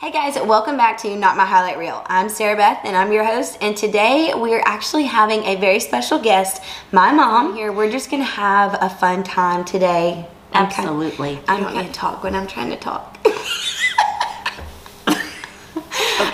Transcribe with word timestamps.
Hey 0.00 0.12
guys, 0.12 0.34
welcome 0.36 0.78
back 0.78 0.96
to 1.02 1.14
Not 1.14 1.36
My 1.36 1.44
Highlight 1.44 1.76
Reel. 1.76 2.02
I'm 2.06 2.30
Sarah 2.30 2.56
Beth 2.56 2.80
and 2.84 2.96
I'm 2.96 3.12
your 3.12 3.22
host, 3.22 3.58
and 3.60 3.76
today 3.76 4.32
we're 4.34 4.62
actually 4.64 5.04
having 5.04 5.44
a 5.44 5.56
very 5.56 5.78
special 5.78 6.18
guest, 6.18 6.62
my 6.90 7.12
mom. 7.12 7.54
Here, 7.54 7.70
we're 7.70 7.90
just 7.90 8.10
gonna 8.10 8.24
have 8.24 8.78
a 8.80 8.88
fun 8.88 9.22
time 9.22 9.62
today. 9.62 10.26
I'm 10.54 10.64
Absolutely. 10.64 11.38
I 11.46 11.60
don't 11.60 11.74
need 11.74 11.88
to 11.88 11.92
talk 11.92 12.22
when 12.22 12.34
I'm 12.34 12.46
trying 12.46 12.70
to 12.70 12.76
talk. 12.78 13.18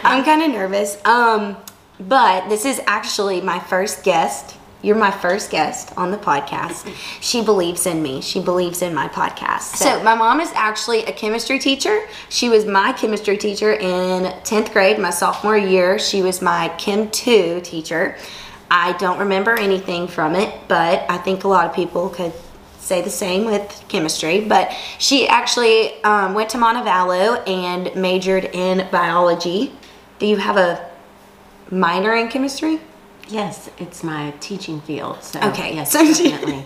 I'm 0.05 0.23
kind 0.23 0.43
of 0.45 0.51
nervous. 0.53 1.05
Um, 1.05 1.57
but 1.99 2.49
this 2.49 2.65
is 2.65 2.81
actually 2.87 3.41
my 3.41 3.59
first 3.59 4.05
guest. 4.05 4.57
You're 4.83 4.97
my 4.97 5.11
first 5.11 5.51
guest 5.51 5.93
on 5.97 6.11
the 6.11 6.19
podcast. 6.19 6.93
She 7.21 7.43
believes 7.43 7.87
in 7.87 8.03
me. 8.03 8.21
She 8.21 8.41
believes 8.41 8.83
in 8.83 8.95
my 8.95 9.09
podcast. 9.09 9.77
So, 9.77 10.03
my 10.03 10.15
mom 10.15 10.41
is 10.41 10.51
actually 10.55 11.05
a 11.07 11.13
chemistry 11.13 11.59
teacher. 11.59 12.07
She 12.29 12.49
was 12.49 12.67
my 12.67 12.93
chemistry 12.93 13.37
teacher 13.39 13.73
in 13.73 14.25
10th 14.43 14.73
grade, 14.73 14.99
my 14.99 15.11
sophomore 15.11 15.57
year. 15.57 15.99
She 15.99 16.23
was 16.23 16.43
my 16.43 16.69
Chem 16.79 17.11
2 17.11 17.63
teacher. 17.63 18.17
I 18.71 18.93
don't 18.99 19.19
remember 19.19 19.59
anything 19.59 20.09
from 20.09 20.35
it, 20.35 20.53
but 20.69 21.07
I 21.09 21.19
think 21.19 21.45
a 21.45 21.49
lot 21.49 21.67
of 21.67 21.75
people 21.75 22.09
could 22.09 22.33
say 22.79 23.01
the 23.03 23.11
same 23.11 23.45
with 23.45 23.85
chemistry, 23.89 24.41
but 24.41 24.73
she 24.99 25.27
actually 25.27 26.03
um, 26.05 26.35
went 26.35 26.51
to 26.51 26.59
Montevallo 26.59 27.47
and 27.49 27.95
majored 27.97 28.45
in 28.45 28.87
biology. 28.91 29.73
Do 30.19 30.27
you 30.27 30.37
have 30.37 30.57
a 30.57 30.89
minor 31.71 32.15
in 32.15 32.29
chemistry? 32.29 32.81
Yes, 33.29 33.69
it's 33.79 34.03
my 34.05 34.33
teaching 34.41 34.81
field. 34.81 35.23
So 35.23 35.41
Okay, 35.41 35.75
yes, 35.75 35.93
so 35.93 36.13
she- 36.13 36.31
definitely. 36.31 36.65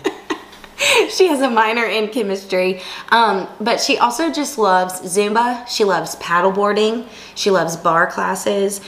she 1.10 1.26
has 1.28 1.40
a 1.40 1.50
minor 1.50 1.84
in 1.84 2.08
chemistry, 2.08 2.80
um, 3.10 3.48
but 3.60 3.80
she 3.80 3.98
also 3.98 4.30
just 4.30 4.58
loves 4.58 5.00
Zumba. 5.00 5.66
She 5.68 5.84
loves 5.84 6.16
paddleboarding. 6.16 7.06
She 7.34 7.50
loves 7.50 7.76
barre 7.76 8.10
classes. 8.10 8.80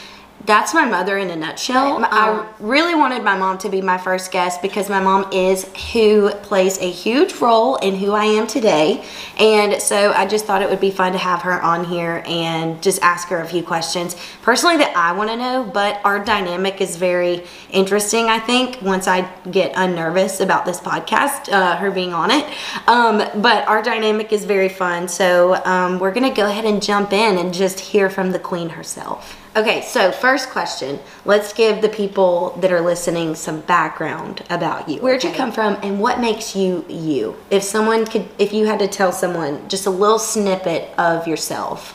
That's 0.45 0.75
my 0.75 0.85
mother 0.85 1.19
in 1.19 1.31
a 1.31 1.37
nutshell. 1.37 2.05
I 2.05 2.49
really 2.59 2.97
wanted 2.97 3.23
my 3.23 3.39
mom 3.39 3.59
to 3.59 3.69
be 3.69 3.81
my 3.81 3.97
first 3.97 4.33
guest 4.33 4.61
because 4.61 4.89
my 4.89 4.99
mom 4.99 5.33
is 5.33 5.65
who 5.93 6.31
plays 6.31 6.79
a 6.79 6.91
huge 6.91 7.35
role 7.35 7.77
in 7.77 7.95
who 7.95 8.11
I 8.11 8.25
am 8.25 8.49
today. 8.49 9.05
And 9.39 9.81
so 9.81 10.13
I 10.13 10.27
just 10.27 10.45
thought 10.45 10.61
it 10.61 10.69
would 10.69 10.81
be 10.81 10.91
fun 10.91 11.13
to 11.13 11.19
have 11.19 11.43
her 11.43 11.63
on 11.63 11.85
here 11.85 12.25
and 12.27 12.83
just 12.83 13.01
ask 13.03 13.29
her 13.29 13.41
a 13.41 13.47
few 13.47 13.63
questions 13.63 14.17
personally 14.43 14.79
that 14.79 14.97
I 14.97 15.13
want 15.13 15.31
to 15.31 15.37
know. 15.37 15.63
But 15.63 16.01
our 16.05 16.25
dynamic 16.25 16.81
is 16.81 16.97
very 16.97 17.45
interesting, 17.71 18.27
I 18.27 18.41
think, 18.41 18.83
once 18.83 19.07
I 19.07 19.31
get 19.53 19.73
unnervous 19.77 20.41
about 20.41 20.65
this 20.65 20.81
podcast, 20.81 21.53
uh, 21.53 21.77
her 21.77 21.93
being 21.93 22.13
on 22.13 22.33
it. 22.33 22.45
Um, 22.89 23.19
but 23.41 23.69
our 23.69 23.81
dynamic 23.81 24.33
is 24.33 24.45
very 24.45 24.69
fun. 24.69 25.07
So 25.07 25.63
um, 25.65 26.01
we're 26.01 26.13
going 26.13 26.29
to 26.29 26.37
go 26.37 26.49
ahead 26.49 26.65
and 26.65 26.83
jump 26.83 27.13
in 27.13 27.39
and 27.39 27.55
just 27.55 27.79
hear 27.79 28.11
from 28.11 28.33
the 28.33 28.41
queen 28.41 28.71
herself. 28.71 29.42
Okay, 29.55 29.83
so 29.83 30.11
first 30.11 30.49
question. 30.49 30.99
Let's 31.27 31.53
give 31.53 31.83
the 31.83 31.89
people 31.91 32.57
that 32.61 32.73
are 32.73 32.81
listening 32.81 33.35
some 33.35 33.61
background 33.61 34.43
about 34.49 34.89
you. 34.89 34.99
Where'd 35.01 35.23
you 35.23 35.31
come 35.31 35.53
from 35.53 35.77
and 35.83 36.01
what 36.01 36.21
makes 36.21 36.57
you 36.57 36.87
you? 36.89 37.37
If 37.51 37.63
someone 37.63 38.07
could, 38.07 38.29
if 38.39 38.55
you 38.55 38.65
had 38.65 38.79
to 38.79 38.89
tell 38.89 39.13
someone 39.13 39.69
just 39.69 39.85
a 39.85 39.91
little 39.91 40.19
snippet 40.19 40.89
of 40.99 41.29
yourself, 41.29 41.91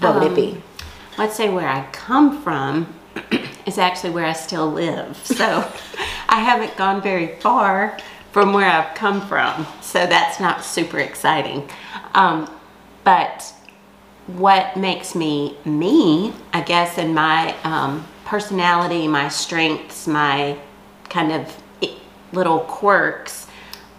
what 0.00 0.14
would 0.14 0.32
it 0.32 0.34
be? 0.34 0.60
Let's 1.16 1.36
say 1.36 1.48
where 1.50 1.68
I 1.68 1.86
come 1.92 2.42
from 2.42 2.92
is 3.66 3.78
actually 3.78 4.10
where 4.10 4.26
I 4.26 4.32
still 4.32 4.70
live. 4.70 5.16
So 5.42 5.70
I 6.28 6.40
haven't 6.40 6.76
gone 6.76 7.00
very 7.00 7.36
far 7.38 7.96
from 8.32 8.52
where 8.52 8.68
I've 8.68 8.96
come 8.96 9.20
from. 9.28 9.66
So 9.82 10.06
that's 10.06 10.40
not 10.40 10.64
super 10.64 10.98
exciting. 10.98 11.68
Um, 12.14 12.50
but 13.04 13.52
what 14.26 14.76
makes 14.76 15.14
me 15.14 15.56
me, 15.64 16.32
I 16.52 16.60
guess, 16.60 16.98
in 16.98 17.12
my 17.14 17.54
um, 17.64 18.06
personality, 18.24 19.08
my 19.08 19.28
strengths, 19.28 20.06
my 20.06 20.58
kind 21.08 21.32
of 21.32 21.56
little 22.32 22.60
quirks. 22.60 23.46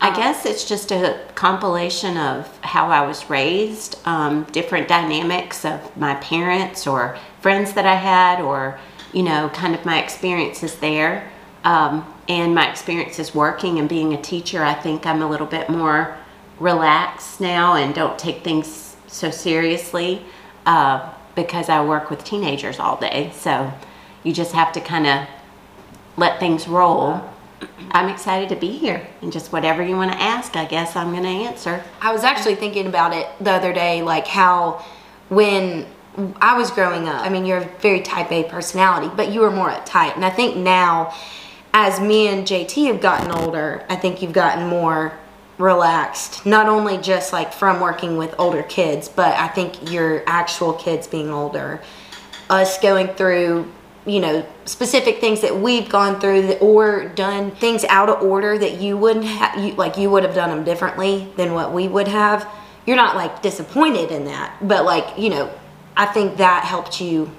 I 0.01 0.13
guess 0.13 0.45
it's 0.45 0.67
just 0.67 0.91
a 0.91 1.19
compilation 1.35 2.17
of 2.17 2.57
how 2.61 2.87
I 2.87 3.05
was 3.05 3.29
raised, 3.29 3.97
um, 4.05 4.43
different 4.51 4.87
dynamics 4.87 5.63
of 5.63 5.95
my 5.95 6.15
parents 6.15 6.87
or 6.87 7.17
friends 7.39 7.73
that 7.73 7.85
I 7.85 7.95
had, 7.95 8.41
or, 8.41 8.77
you 9.13 9.23
know, 9.23 9.49
kind 9.49 9.75
of 9.75 9.85
my 9.85 10.01
experiences 10.01 10.75
there. 10.75 11.31
Um, 11.63 12.05
and 12.27 12.53
my 12.53 12.69
experiences 12.69 13.33
working 13.33 13.79
and 13.79 13.87
being 13.87 14.13
a 14.13 14.21
teacher, 14.21 14.63
I 14.63 14.73
think 14.73 15.05
I'm 15.05 15.21
a 15.21 15.29
little 15.29 15.47
bit 15.47 15.69
more 15.69 16.17
relaxed 16.59 17.39
now 17.39 17.75
and 17.75 17.93
don't 17.95 18.17
take 18.19 18.43
things 18.43 18.67
so 19.13 19.29
seriously 19.29 20.25
uh, 20.65 21.13
because 21.35 21.69
I 21.69 21.83
work 21.85 22.09
with 22.09 22.23
teenagers 22.23 22.79
all 22.79 22.97
day. 22.97 23.31
So 23.35 23.71
you 24.23 24.33
just 24.33 24.53
have 24.53 24.73
to 24.73 24.81
kind 24.81 25.07
of 25.07 25.27
let 26.17 26.39
things 26.39 26.67
roll. 26.67 27.21
I'm 27.91 28.09
excited 28.09 28.49
to 28.49 28.55
be 28.55 28.71
here 28.71 29.07
and 29.21 29.31
just 29.31 29.51
whatever 29.53 29.83
you 29.83 29.95
want 29.95 30.11
to 30.11 30.21
ask, 30.21 30.55
I 30.55 30.65
guess 30.65 30.95
I'm 30.95 31.11
going 31.11 31.23
to 31.23 31.29
answer. 31.29 31.83
I 32.01 32.11
was 32.11 32.23
actually 32.23 32.55
thinking 32.55 32.87
about 32.87 33.13
it 33.13 33.27
the 33.39 33.51
other 33.51 33.71
day, 33.71 34.01
like 34.01 34.27
how 34.27 34.83
when 35.29 35.85
I 36.41 36.57
was 36.57 36.71
growing 36.71 37.07
up, 37.07 37.25
I 37.25 37.29
mean, 37.29 37.45
you're 37.45 37.59
a 37.59 37.69
very 37.79 38.01
type 38.01 38.31
A 38.31 38.43
personality, 38.43 39.11
but 39.15 39.31
you 39.31 39.41
were 39.41 39.51
more 39.51 39.69
uptight. 39.69 40.15
And 40.15 40.25
I 40.25 40.29
think 40.29 40.57
now, 40.57 41.13
as 41.73 41.99
me 41.99 42.27
and 42.27 42.45
JT 42.45 42.87
have 42.87 43.01
gotten 43.01 43.31
older, 43.31 43.83
I 43.89 43.95
think 43.95 44.21
you've 44.21 44.33
gotten 44.33 44.67
more 44.67 45.17
relaxed, 45.57 46.45
not 46.45 46.67
only 46.67 46.97
just 46.97 47.31
like 47.33 47.53
from 47.53 47.79
working 47.79 48.17
with 48.17 48.33
older 48.39 48.63
kids, 48.63 49.07
but 49.07 49.35
I 49.37 49.47
think 49.47 49.91
your 49.91 50.23
actual 50.27 50.73
kids 50.73 51.07
being 51.07 51.29
older, 51.29 51.81
us 52.49 52.79
going 52.79 53.07
through 53.09 53.71
you 54.05 54.19
know 54.19 54.45
specific 54.65 55.19
things 55.21 55.39
that 55.39 55.55
we've 55.57 55.87
gone 55.87 56.19
through 56.19 56.51
or 56.55 57.05
done 57.15 57.51
things 57.51 57.85
out 57.85 58.09
of 58.09 58.21
order 58.21 58.57
that 58.57 58.81
you 58.81 58.97
wouldn't 58.97 59.23
have 59.23 59.57
you, 59.63 59.71
like 59.75 59.97
you 59.97 60.09
would 60.09 60.23
have 60.23 60.35
done 60.35 60.49
them 60.49 60.65
differently 60.65 61.31
than 61.37 61.53
what 61.53 61.71
we 61.71 61.87
would 61.87 62.09
have 62.09 62.45
you're 62.85 62.97
not 62.97 63.15
like 63.15 63.41
disappointed 63.41 64.11
in 64.11 64.25
that 64.25 64.53
but 64.61 64.83
like 64.83 65.17
you 65.17 65.29
know 65.29 65.49
i 65.95 66.05
think 66.05 66.35
that 66.35 66.65
helped 66.65 66.99
you 66.99 67.31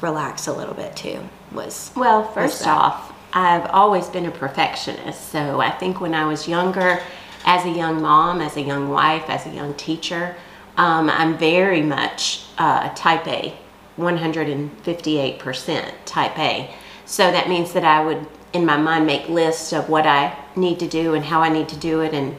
relax 0.00 0.48
a 0.48 0.52
little 0.52 0.74
bit 0.74 0.96
too 0.96 1.20
was 1.52 1.92
Well, 1.94 2.24
first 2.32 2.64
that? 2.64 2.68
off, 2.68 3.12
I've 3.32 3.66
always 3.66 4.08
been 4.08 4.26
a 4.26 4.30
perfectionist. 4.30 5.30
So 5.30 5.60
I 5.60 5.70
think 5.70 6.00
when 6.00 6.14
I 6.14 6.24
was 6.26 6.48
younger, 6.48 7.00
as 7.44 7.64
a 7.64 7.70
young 7.70 8.00
mom, 8.00 8.40
as 8.40 8.56
a 8.56 8.60
young 8.60 8.88
wife, 8.88 9.28
as 9.28 9.46
a 9.46 9.50
young 9.50 9.74
teacher, 9.74 10.36
um, 10.76 11.10
I'm 11.10 11.36
very 11.36 11.82
much 11.82 12.44
uh, 12.58 12.88
type 12.94 13.26
A, 13.26 13.54
158% 13.98 15.92
type 16.04 16.38
A. 16.38 16.74
So 17.04 17.30
that 17.30 17.48
means 17.48 17.72
that 17.72 17.84
I 17.84 18.04
would, 18.04 18.26
in 18.52 18.64
my 18.64 18.76
mind, 18.76 19.06
make 19.06 19.28
lists 19.28 19.72
of 19.72 19.88
what 19.88 20.06
I 20.06 20.36
need 20.56 20.78
to 20.80 20.88
do 20.88 21.14
and 21.14 21.24
how 21.24 21.42
I 21.42 21.48
need 21.48 21.68
to 21.70 21.76
do 21.76 22.00
it. 22.00 22.14
And 22.14 22.38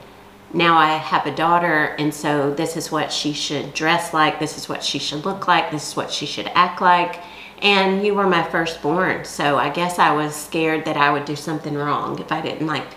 now 0.54 0.78
I 0.78 0.98
have 0.98 1.26
a 1.26 1.36
daughter, 1.36 1.96
and 2.00 2.14
so 2.14 2.54
this 2.54 2.78
is 2.78 2.92
what 2.92 3.12
she 3.12 3.34
should 3.34 3.74
dress 3.74 4.14
like, 4.14 4.40
this 4.40 4.58
is 4.58 4.70
what 4.70 4.84
she 4.84 5.00
should 5.00 5.26
look 5.26 5.48
like, 5.48 5.72
this 5.72 5.90
is 5.90 5.96
what 5.96 6.12
she 6.12 6.26
should 6.26 6.48
act 6.54 6.82
like. 6.82 7.22
And 7.62 8.06
you 8.06 8.14
were 8.14 8.28
my 8.28 8.44
firstborn, 8.44 9.26
so 9.26 9.58
I 9.58 9.70
guess 9.70 9.98
I 9.98 10.12
was 10.12 10.36
scared 10.36 10.86
that 10.86 10.98
I 10.98 11.12
would 11.12 11.26
do 11.26 11.36
something 11.36 11.76
wrong 11.76 12.20
if 12.20 12.32
I 12.32 12.42
didn't 12.42 12.68
like 12.68 12.88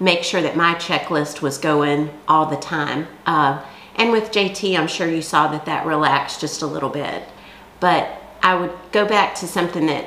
make 0.00 0.22
sure 0.22 0.42
that 0.42 0.56
my 0.56 0.74
checklist 0.74 1.40
was 1.40 1.58
going 1.58 2.10
all 2.28 2.46
the 2.46 2.56
time. 2.56 3.06
Uh, 3.26 3.64
and 3.96 4.10
with 4.10 4.32
JT, 4.32 4.78
I'm 4.78 4.88
sure 4.88 5.08
you 5.08 5.22
saw 5.22 5.48
that 5.48 5.66
that 5.66 5.86
relaxed 5.86 6.40
just 6.40 6.62
a 6.62 6.66
little 6.66 6.88
bit. 6.88 7.22
But 7.80 8.20
I 8.42 8.54
would 8.56 8.72
go 8.92 9.06
back 9.06 9.34
to 9.36 9.46
something 9.46 9.86
that 9.86 10.06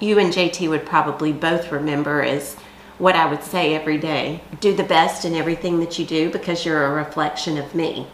you 0.00 0.18
and 0.18 0.32
JT 0.32 0.68
would 0.68 0.86
probably 0.86 1.32
both 1.32 1.70
remember 1.70 2.22
is 2.22 2.56
what 2.98 3.14
I 3.14 3.26
would 3.26 3.42
say 3.42 3.74
every 3.74 3.98
day. 3.98 4.40
Do 4.60 4.74
the 4.74 4.82
best 4.82 5.24
in 5.24 5.34
everything 5.34 5.80
that 5.80 5.98
you 5.98 6.04
do 6.04 6.30
because 6.30 6.64
you're 6.64 6.86
a 6.86 6.90
reflection 6.92 7.58
of 7.58 7.74
me. 7.74 8.06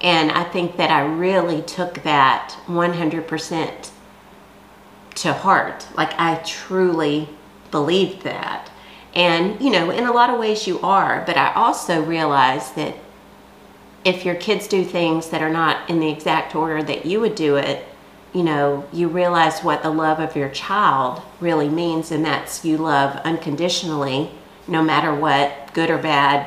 And 0.00 0.30
I 0.30 0.44
think 0.44 0.76
that 0.76 0.90
I 0.90 1.04
really 1.04 1.62
took 1.62 2.02
that 2.02 2.56
100% 2.66 3.90
to 5.16 5.32
heart. 5.32 5.86
Like 5.96 6.12
I 6.18 6.36
truly 6.36 7.28
believed 7.70 8.22
that. 8.22 8.70
And, 9.18 9.60
you 9.60 9.70
know, 9.70 9.90
in 9.90 10.04
a 10.04 10.12
lot 10.12 10.30
of 10.30 10.38
ways 10.38 10.68
you 10.68 10.78
are, 10.80 11.24
but 11.26 11.36
I 11.36 11.52
also 11.54 12.00
realize 12.04 12.70
that 12.72 12.94
if 14.04 14.24
your 14.24 14.36
kids 14.36 14.68
do 14.68 14.84
things 14.84 15.30
that 15.30 15.42
are 15.42 15.50
not 15.50 15.90
in 15.90 15.98
the 15.98 16.08
exact 16.08 16.54
order 16.54 16.84
that 16.84 17.04
you 17.04 17.18
would 17.20 17.34
do 17.34 17.56
it, 17.56 17.84
you 18.32 18.44
know, 18.44 18.86
you 18.92 19.08
realize 19.08 19.64
what 19.64 19.82
the 19.82 19.90
love 19.90 20.20
of 20.20 20.36
your 20.36 20.48
child 20.50 21.20
really 21.40 21.68
means, 21.68 22.12
and 22.12 22.24
that's 22.24 22.64
you 22.64 22.76
love 22.76 23.16
unconditionally, 23.24 24.30
no 24.68 24.82
matter 24.82 25.12
what, 25.12 25.74
good 25.74 25.90
or 25.90 25.98
bad, 25.98 26.46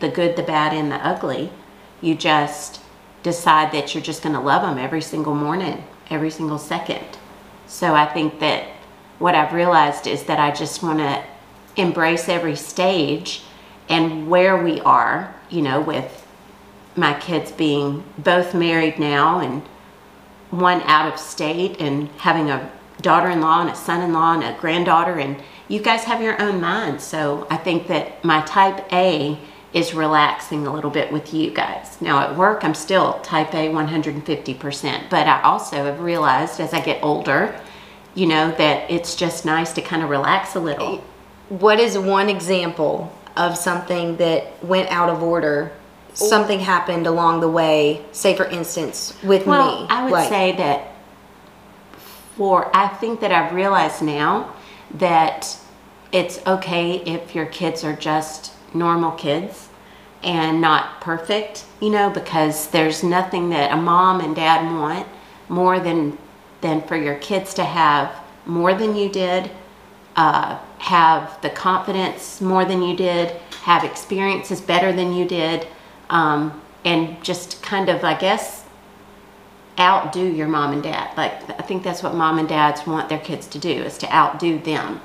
the 0.00 0.08
good, 0.08 0.34
the 0.34 0.42
bad, 0.42 0.72
and 0.72 0.90
the 0.90 1.06
ugly. 1.06 1.52
You 2.00 2.14
just 2.14 2.80
decide 3.22 3.70
that 3.72 3.94
you're 3.94 4.02
just 4.02 4.22
going 4.22 4.34
to 4.34 4.40
love 4.40 4.62
them 4.62 4.78
every 4.78 5.02
single 5.02 5.34
morning, 5.34 5.84
every 6.08 6.30
single 6.30 6.58
second. 6.58 7.04
So 7.66 7.94
I 7.94 8.06
think 8.06 8.40
that 8.40 8.64
what 9.18 9.34
I've 9.34 9.52
realized 9.52 10.06
is 10.06 10.22
that 10.24 10.40
I 10.40 10.52
just 10.52 10.82
want 10.82 11.00
to 11.00 11.22
embrace 11.78 12.28
every 12.28 12.56
stage 12.56 13.42
and 13.88 14.28
where 14.28 14.62
we 14.62 14.80
are, 14.80 15.34
you 15.48 15.62
know, 15.62 15.80
with 15.80 16.26
my 16.96 17.18
kids 17.18 17.52
being 17.52 18.04
both 18.18 18.54
married 18.54 18.98
now 18.98 19.40
and 19.40 19.62
one 20.50 20.82
out 20.82 21.12
of 21.12 21.18
state 21.18 21.80
and 21.80 22.08
having 22.18 22.50
a 22.50 22.70
daughter-in-law 23.00 23.62
and 23.62 23.70
a 23.70 23.74
son-in-law 23.74 24.34
and 24.34 24.44
a 24.44 24.58
granddaughter 24.60 25.18
and 25.18 25.40
you 25.68 25.80
guys 25.80 26.04
have 26.04 26.20
your 26.20 26.40
own 26.42 26.60
mind 26.60 27.00
so 27.00 27.46
i 27.50 27.56
think 27.56 27.86
that 27.86 28.22
my 28.24 28.40
type 28.42 28.92
a 28.92 29.38
is 29.72 29.94
relaxing 29.94 30.66
a 30.66 30.72
little 30.72 30.90
bit 30.90 31.12
with 31.12 31.34
you 31.34 31.50
guys. 31.50 32.00
Now 32.00 32.20
at 32.20 32.36
work 32.36 32.64
i'm 32.64 32.74
still 32.74 33.20
type 33.20 33.54
a 33.54 33.68
150% 33.68 35.10
but 35.10 35.26
i 35.26 35.40
also 35.42 35.84
have 35.84 36.00
realized 36.00 36.58
as 36.58 36.72
i 36.72 36.80
get 36.80 37.02
older 37.04 37.58
you 38.14 38.26
know 38.26 38.50
that 38.52 38.90
it's 38.90 39.14
just 39.14 39.44
nice 39.44 39.72
to 39.74 39.82
kind 39.82 40.02
of 40.02 40.08
relax 40.08 40.56
a 40.56 40.60
little 40.60 41.04
What 41.48 41.80
is 41.80 41.96
one 41.98 42.28
example 42.28 43.12
of 43.36 43.56
something 43.56 44.16
that 44.18 44.62
went 44.64 44.90
out 44.90 45.08
of 45.08 45.22
order? 45.22 45.72
Something 46.14 46.60
happened 46.60 47.06
along 47.06 47.40
the 47.40 47.48
way, 47.48 48.02
say 48.12 48.34
for 48.36 48.44
instance, 48.44 49.14
with 49.22 49.46
Well, 49.46 49.82
me. 49.82 49.86
I 49.88 50.02
would 50.02 50.12
like- 50.12 50.28
say 50.28 50.52
that 50.52 50.88
for 52.36 52.70
I 52.74 52.88
think 52.88 53.20
that 53.20 53.32
I've 53.32 53.52
realized 53.54 54.02
now 54.02 54.46
that 54.92 55.56
it's 56.12 56.40
okay 56.46 57.02
if 57.04 57.34
your 57.34 57.46
kids 57.46 57.84
are 57.84 57.92
just 57.92 58.52
normal 58.74 59.12
kids 59.12 59.68
and 60.22 60.60
not 60.60 61.00
perfect, 61.00 61.64
you 61.80 61.90
know, 61.90 62.10
because 62.10 62.68
there's 62.68 63.02
nothing 63.04 63.50
that 63.50 63.72
a 63.72 63.76
mom 63.76 64.20
and 64.20 64.34
dad 64.34 64.64
want 64.64 65.06
more 65.48 65.78
than 65.78 66.18
than 66.60 66.82
for 66.82 66.96
your 66.96 67.14
kids 67.14 67.54
to 67.54 67.62
have 67.64 68.10
more 68.44 68.74
than 68.74 68.96
you 68.96 69.08
did, 69.08 69.48
uh, 70.18 70.58
have 70.78 71.40
the 71.42 71.50
confidence 71.50 72.40
more 72.40 72.64
than 72.64 72.82
you 72.82 72.96
did, 72.96 73.30
have 73.62 73.84
experiences 73.84 74.60
better 74.60 74.92
than 74.92 75.12
you 75.12 75.24
did, 75.24 75.64
um, 76.10 76.60
and 76.84 77.22
just 77.22 77.62
kind 77.62 77.88
of, 77.88 78.02
I 78.02 78.18
guess, 78.18 78.64
outdo 79.78 80.26
your 80.26 80.48
mom 80.48 80.72
and 80.72 80.82
dad. 80.82 81.16
Like 81.16 81.48
I 81.50 81.62
think 81.62 81.84
that's 81.84 82.02
what 82.02 82.16
mom 82.16 82.40
and 82.40 82.48
dads 82.48 82.84
want 82.84 83.08
their 83.08 83.20
kids 83.20 83.46
to 83.46 83.60
do 83.60 83.70
is 83.70 83.96
to 83.98 84.12
outdo 84.12 84.58
them. 84.58 85.00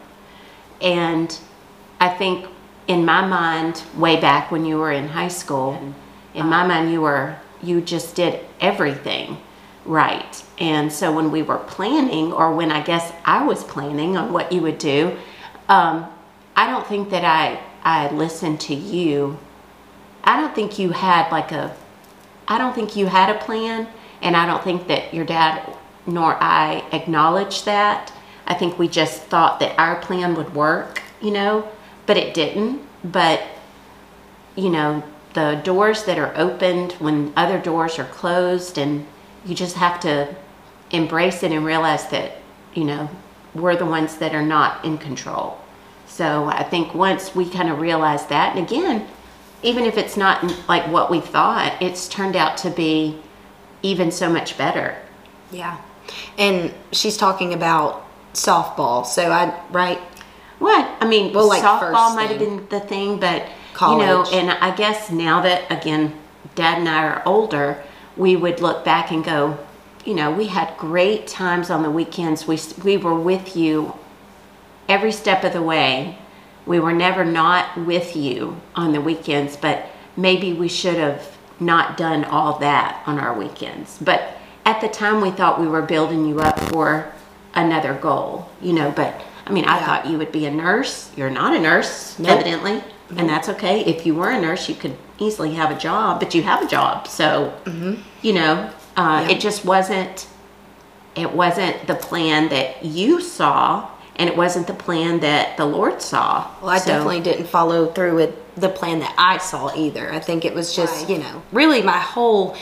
And 0.81 1.37
I 1.99 2.09
think 2.09 2.47
in 2.87 3.05
my 3.05 3.23
mind, 3.23 3.83
way 3.95 4.19
back 4.19 4.49
when 4.49 4.65
you 4.65 4.79
were 4.79 4.91
in 4.91 5.09
high 5.09 5.27
school, 5.27 5.93
in 6.33 6.47
my 6.47 6.65
mind 6.65 6.91
you 6.91 7.01
were 7.01 7.37
you 7.61 7.81
just 7.81 8.15
did 8.15 8.43
everything 8.59 9.37
right. 9.85 10.43
And 10.59 10.91
so 10.91 11.11
when 11.11 11.31
we 11.31 11.41
were 11.41 11.57
planning, 11.57 12.31
or 12.31 12.53
when 12.53 12.71
I 12.71 12.81
guess 12.81 13.11
I 13.25 13.45
was 13.45 13.63
planning 13.63 14.17
on 14.17 14.33
what 14.33 14.51
you 14.51 14.61
would 14.61 14.77
do, 14.77 15.17
um, 15.69 16.07
I 16.55 16.67
don't 16.67 16.85
think 16.87 17.09
that 17.09 17.25
I 17.25 17.59
I 17.83 18.09
listened 18.13 18.61
to 18.61 18.75
you. 18.75 19.37
I 20.23 20.39
don't 20.39 20.55
think 20.55 20.79
you 20.79 20.91
had 20.91 21.31
like 21.31 21.51
a 21.51 21.75
I 22.47 22.57
don't 22.57 22.73
think 22.73 22.95
you 22.95 23.07
had 23.07 23.29
a 23.29 23.39
plan, 23.39 23.87
and 24.21 24.35
I 24.35 24.45
don't 24.45 24.63
think 24.63 24.87
that 24.87 25.13
your 25.13 25.25
dad 25.25 25.73
nor 26.05 26.35
I 26.41 26.83
acknowledged 26.91 27.65
that. 27.65 28.11
I 28.45 28.53
think 28.53 28.77
we 28.77 28.87
just 28.87 29.21
thought 29.23 29.59
that 29.59 29.77
our 29.79 29.95
plan 30.01 30.35
would 30.35 30.53
work, 30.53 31.01
you 31.21 31.31
know, 31.31 31.69
but 32.05 32.17
it 32.17 32.33
didn't. 32.33 32.81
But, 33.03 33.41
you 34.55 34.69
know, 34.69 35.03
the 35.33 35.61
doors 35.63 36.03
that 36.03 36.19
are 36.19 36.33
opened 36.35 36.93
when 36.93 37.33
other 37.35 37.59
doors 37.59 37.97
are 37.99 38.05
closed, 38.05 38.77
and 38.77 39.05
you 39.45 39.55
just 39.55 39.75
have 39.75 39.99
to 40.01 40.33
embrace 40.91 41.43
it 41.43 41.51
and 41.51 41.65
realize 41.65 42.07
that, 42.09 42.33
you 42.73 42.83
know, 42.83 43.09
we're 43.53 43.75
the 43.75 43.85
ones 43.85 44.17
that 44.17 44.33
are 44.33 44.41
not 44.43 44.83
in 44.85 44.97
control. 44.97 45.59
So 46.07 46.45
I 46.45 46.63
think 46.63 46.93
once 46.93 47.35
we 47.35 47.49
kind 47.49 47.69
of 47.69 47.79
realize 47.79 48.25
that, 48.27 48.55
and 48.55 48.65
again, 48.65 49.07
even 49.63 49.85
if 49.85 49.97
it's 49.97 50.17
not 50.17 50.43
like 50.67 50.87
what 50.91 51.09
we 51.09 51.19
thought, 51.21 51.81
it's 51.81 52.07
turned 52.07 52.35
out 52.35 52.57
to 52.57 52.69
be 52.69 53.17
even 53.81 54.11
so 54.11 54.29
much 54.29 54.57
better. 54.57 54.97
Yeah. 55.51 55.77
And 56.37 56.73
she's 56.91 57.17
talking 57.17 57.53
about 57.53 58.05
softball. 58.33 59.05
So 59.05 59.31
I 59.31 59.53
right 59.71 59.99
What? 60.59 60.89
I 60.99 61.07
mean, 61.07 61.33
Well, 61.33 61.47
like 61.47 61.63
softball 61.63 62.15
might 62.15 62.29
have 62.29 62.39
been 62.39 62.67
the 62.69 62.79
thing, 62.79 63.19
but 63.19 63.43
you 63.81 63.97
know, 63.97 64.23
College. 64.23 64.33
and 64.33 64.51
I 64.51 64.75
guess 64.75 65.09
now 65.09 65.41
that 65.41 65.71
again, 65.71 66.13
Dad 66.55 66.79
and 66.79 66.89
I 66.89 67.05
are 67.05 67.23
older, 67.25 67.81
we 68.17 68.35
would 68.35 68.61
look 68.61 68.83
back 68.85 69.11
and 69.11 69.23
go, 69.23 69.57
you 70.05 70.13
know, 70.13 70.31
we 70.31 70.47
had 70.47 70.77
great 70.77 71.27
times 71.27 71.69
on 71.69 71.83
the 71.83 71.91
weekends. 71.91 72.47
We 72.47 72.59
we 72.83 72.97
were 72.97 73.17
with 73.17 73.55
you 73.55 73.93
every 74.87 75.11
step 75.11 75.43
of 75.43 75.53
the 75.53 75.61
way. 75.61 76.17
We 76.65 76.79
were 76.79 76.93
never 76.93 77.25
not 77.25 77.77
with 77.77 78.15
you 78.15 78.61
on 78.75 78.93
the 78.93 79.01
weekends, 79.01 79.57
but 79.57 79.85
maybe 80.15 80.53
we 80.53 80.67
should 80.67 80.95
have 80.95 81.37
not 81.59 81.97
done 81.97 82.23
all 82.25 82.59
that 82.59 83.01
on 83.05 83.19
our 83.19 83.33
weekends. 83.37 83.97
But 83.99 84.37
at 84.65 84.79
the 84.81 84.87
time, 84.87 85.21
we 85.21 85.31
thought 85.31 85.59
we 85.59 85.67
were 85.67 85.81
building 85.81 86.25
you 86.25 86.39
up 86.39 86.59
for 86.69 87.11
another 87.53 87.93
goal, 87.93 88.49
you 88.61 88.73
know. 88.73 88.91
But 88.91 89.21
I 89.45 89.51
mean, 89.51 89.65
I 89.65 89.77
Yeah. 89.79 89.85
thought 89.85 90.05
you 90.07 90.17
would 90.17 90.31
be 90.31 90.45
a 90.45 90.51
nurse. 90.51 91.09
You're 91.17 91.29
not 91.29 91.53
a 91.55 91.59
nurse, 91.59 92.17
Nope. 92.17 92.31
evidently, 92.39 92.83
and 93.15 93.29
that's 93.29 93.49
okay. 93.49 93.81
If 93.85 94.05
you 94.05 94.15
were 94.15 94.29
a 94.31 94.39
nurse, 94.39 94.67
you 94.69 94.75
could 94.75 94.95
easily 95.19 95.53
have 95.53 95.71
a 95.71 95.77
job, 95.79 96.19
but 96.19 96.33
you 96.33 96.43
have 96.43 96.61
a 96.63 96.67
job, 96.67 97.07
so 97.07 97.53
you 98.21 98.33
know, 98.33 98.69
uh, 98.97 99.25
Yeah. 99.27 99.35
it 99.35 99.39
just 99.39 99.65
wasn't 99.65 100.27
it 101.15 101.31
wasn't 101.31 101.85
the 101.85 101.93
plan 101.93 102.49
that 102.49 102.83
you 102.83 103.21
saw 103.21 103.85
and 104.15 104.27
it 104.27 104.35
wasn't 104.35 104.65
the 104.65 104.73
plan 104.73 105.19
that 105.19 105.55
the 105.57 105.65
lord 105.65 106.01
saw 106.01 106.45
Well, 106.59 106.71
I 106.71 106.79
So- 106.79 106.87
definitely 106.87 107.19
didn't 107.19 107.45
follow 107.47 107.85
through 107.85 108.15
with 108.15 108.31
the 108.55 108.69
plan 108.69 108.99
that 108.99 109.13
I 109.17 109.37
saw 109.37 109.71
either. 109.75 110.11
I 110.11 110.19
think 110.19 110.43
it 110.43 110.55
was 110.55 110.75
just, 110.75 111.01
Right. 111.01 111.09
you 111.11 111.17
know, 111.19 111.43
really 111.51 111.83
my 111.83 111.99
whole 111.99 112.55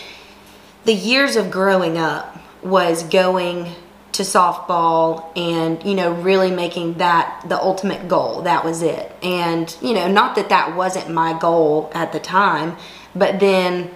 the 0.83 0.93
years 0.93 1.35
of 1.37 1.49
growing 1.49 1.97
up 1.97 2.37
was 2.61 3.03
going 3.03 3.73
to 4.21 4.37
softball 4.37 5.35
and, 5.35 5.83
you 5.83 5.95
know, 5.95 6.13
really 6.13 6.51
making 6.51 6.95
that 6.95 7.43
the 7.47 7.59
ultimate 7.59 8.07
goal. 8.07 8.43
That 8.43 8.63
was 8.63 8.81
it. 8.81 9.11
And, 9.23 9.75
you 9.81 9.93
know, 9.93 10.07
not 10.07 10.35
that 10.35 10.49
that 10.49 10.75
wasn't 10.75 11.09
my 11.09 11.37
goal 11.37 11.89
at 11.93 12.11
the 12.11 12.19
time, 12.19 12.77
but 13.15 13.39
then 13.39 13.91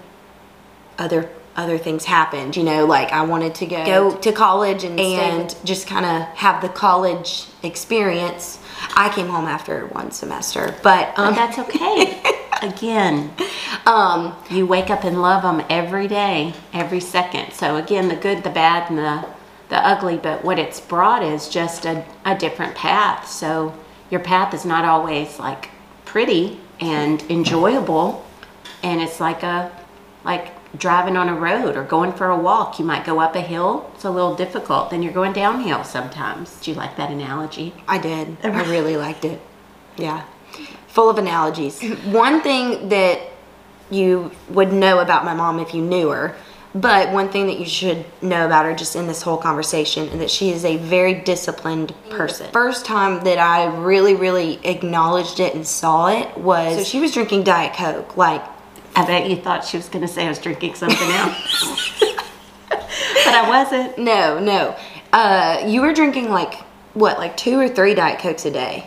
other 0.98 1.30
other 1.56 1.78
things 1.78 2.04
happened 2.04 2.54
you 2.54 2.62
know 2.62 2.84
like 2.84 3.10
i 3.12 3.22
wanted 3.22 3.54
to 3.54 3.64
go, 3.64 3.84
go 3.86 4.16
to 4.18 4.30
college 4.30 4.84
and, 4.84 5.00
and 5.00 5.56
just 5.64 5.86
kind 5.86 6.04
of 6.04 6.22
have 6.36 6.60
the 6.60 6.68
college 6.68 7.46
experience 7.62 8.58
i 8.94 9.08
came 9.08 9.26
home 9.26 9.46
after 9.46 9.86
one 9.86 10.10
semester 10.10 10.74
but 10.82 11.14
But 11.16 11.18
um, 11.18 11.34
that's 11.34 11.58
okay 11.58 12.22
again 12.62 13.32
um 13.86 14.36
you 14.50 14.66
wake 14.66 14.90
up 14.90 15.04
and 15.04 15.22
love 15.22 15.42
them 15.42 15.64
every 15.70 16.08
day 16.08 16.52
every 16.74 17.00
second 17.00 17.52
so 17.52 17.76
again 17.76 18.08
the 18.08 18.16
good 18.16 18.44
the 18.44 18.50
bad 18.50 18.90
and 18.90 18.98
the 18.98 19.26
the 19.68 19.76
ugly 19.76 20.16
but 20.16 20.44
what 20.44 20.58
it's 20.58 20.80
brought 20.80 21.22
is 21.22 21.48
just 21.48 21.84
a, 21.84 22.04
a 22.24 22.36
different 22.36 22.74
path. 22.74 23.28
So 23.28 23.74
your 24.10 24.20
path 24.20 24.54
is 24.54 24.64
not 24.64 24.84
always 24.84 25.38
like 25.38 25.70
pretty 26.04 26.60
and 26.80 27.22
enjoyable. 27.30 28.24
And 28.82 29.00
it's 29.00 29.20
like 29.20 29.42
a 29.42 29.72
like 30.24 30.52
driving 30.78 31.16
on 31.16 31.28
a 31.28 31.34
road 31.34 31.76
or 31.76 31.84
going 31.84 32.12
for 32.12 32.28
a 32.28 32.36
walk. 32.36 32.78
You 32.78 32.84
might 32.84 33.04
go 33.04 33.20
up 33.20 33.34
a 33.34 33.40
hill. 33.40 33.90
It's 33.94 34.04
a 34.04 34.10
little 34.10 34.34
difficult. 34.34 34.90
Then 34.90 35.02
you're 35.02 35.12
going 35.12 35.32
downhill 35.32 35.84
sometimes. 35.84 36.60
Do 36.60 36.70
you 36.70 36.76
like 36.76 36.96
that 36.96 37.10
analogy? 37.10 37.74
I 37.88 37.98
did. 37.98 38.36
I 38.42 38.64
really 38.64 38.96
liked 38.96 39.24
it. 39.24 39.40
Yeah. 39.96 40.24
Full 40.88 41.10
of 41.10 41.18
analogies. 41.18 41.80
One 42.04 42.40
thing 42.42 42.88
that 42.88 43.20
you 43.90 44.32
would 44.48 44.72
know 44.72 44.98
about 44.98 45.24
my 45.24 45.34
mom 45.34 45.58
if 45.60 45.74
you 45.74 45.82
knew 45.82 46.10
her 46.10 46.36
but 46.80 47.10
one 47.12 47.28
thing 47.30 47.46
that 47.46 47.58
you 47.58 47.64
should 47.64 48.04
know 48.20 48.44
about 48.44 48.64
her 48.66 48.74
just 48.74 48.94
in 48.96 49.06
this 49.06 49.22
whole 49.22 49.36
conversation 49.38 50.08
is 50.08 50.18
that 50.18 50.30
she 50.30 50.50
is 50.50 50.64
a 50.64 50.76
very 50.76 51.14
disciplined 51.14 51.94
person 52.10 52.50
first 52.52 52.84
time 52.84 53.22
that 53.24 53.38
i 53.38 53.64
really 53.82 54.14
really 54.14 54.58
acknowledged 54.64 55.40
it 55.40 55.54
and 55.54 55.66
saw 55.66 56.08
it 56.08 56.36
was 56.36 56.76
so 56.76 56.84
she 56.84 57.00
was 57.00 57.12
drinking 57.12 57.42
diet 57.44 57.72
coke 57.74 58.16
like 58.16 58.42
i 58.94 59.04
bet 59.06 59.30
you 59.30 59.36
thought 59.36 59.64
she 59.64 59.76
was 59.76 59.88
going 59.88 60.02
to 60.06 60.12
say 60.12 60.26
i 60.26 60.28
was 60.28 60.38
drinking 60.38 60.74
something 60.74 61.10
else 61.12 62.00
but 62.68 63.34
i 63.34 63.44
wasn't 63.48 63.96
no 64.12 64.38
no 64.38 64.76
uh, 65.12 65.64
you 65.66 65.80
were 65.80 65.94
drinking 65.94 66.28
like 66.30 66.54
what 66.92 67.18
like 67.18 67.36
two 67.36 67.58
or 67.58 67.68
three 67.68 67.94
diet 67.94 68.18
cokes 68.18 68.44
a 68.44 68.50
day 68.50 68.86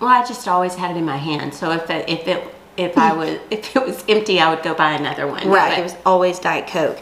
Well, 0.00 0.08
I 0.10 0.24
just 0.26 0.48
always 0.48 0.74
had 0.74 0.92
it 0.92 0.96
in 0.98 1.04
my 1.04 1.16
hand. 1.18 1.52
So 1.54 1.70
if 1.72 1.88
it, 1.90 2.08
if 2.08 2.26
it 2.26 2.42
if 2.76 2.96
I 2.96 3.12
was 3.20 3.38
if 3.50 3.76
it 3.76 3.86
was 3.86 4.04
empty, 4.08 4.40
I 4.40 4.52
would 4.52 4.62
go 4.64 4.74
buy 4.74 4.92
another 4.92 5.26
one. 5.26 5.46
Right. 5.48 5.70
But- 5.70 5.78
It 5.78 5.82
was 5.82 5.94
always 6.06 6.38
Diet 6.40 6.66
Coke. 6.68 6.98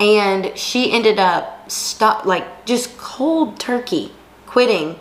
And 0.00 0.56
she 0.58 0.90
ended 0.90 1.18
up 1.18 1.70
stop 1.70 2.24
like 2.24 2.64
just 2.64 2.96
cold 2.98 3.60
turkey 3.60 4.12
quitting 4.46 4.98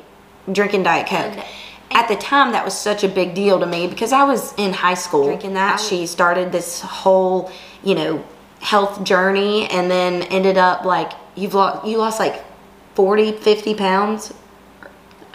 drinking 0.51 0.83
Diet 0.83 1.07
Coke. 1.07 1.45
At 1.91 2.07
the 2.07 2.15
time 2.15 2.51
that 2.51 2.63
was 2.63 2.77
such 2.77 3.03
a 3.03 3.07
big 3.07 3.33
deal 3.33 3.59
to 3.59 3.65
me 3.65 3.87
because 3.87 4.11
I 4.11 4.23
was 4.23 4.53
in 4.57 4.73
high 4.73 4.93
school 4.93 5.25
drinking 5.25 5.53
that. 5.53 5.79
She 5.79 6.05
started 6.05 6.51
this 6.51 6.81
whole, 6.81 7.51
you 7.83 7.95
know, 7.95 8.23
health 8.61 9.03
journey 9.03 9.67
and 9.69 9.89
then 9.89 10.23
ended 10.23 10.57
up 10.57 10.83
like 10.83 11.13
you've 11.35 11.53
lost 11.53 11.87
you 11.87 11.97
lost 11.97 12.19
like 12.19 12.43
40, 12.95 13.31
50 13.31 13.75
pounds 13.75 14.33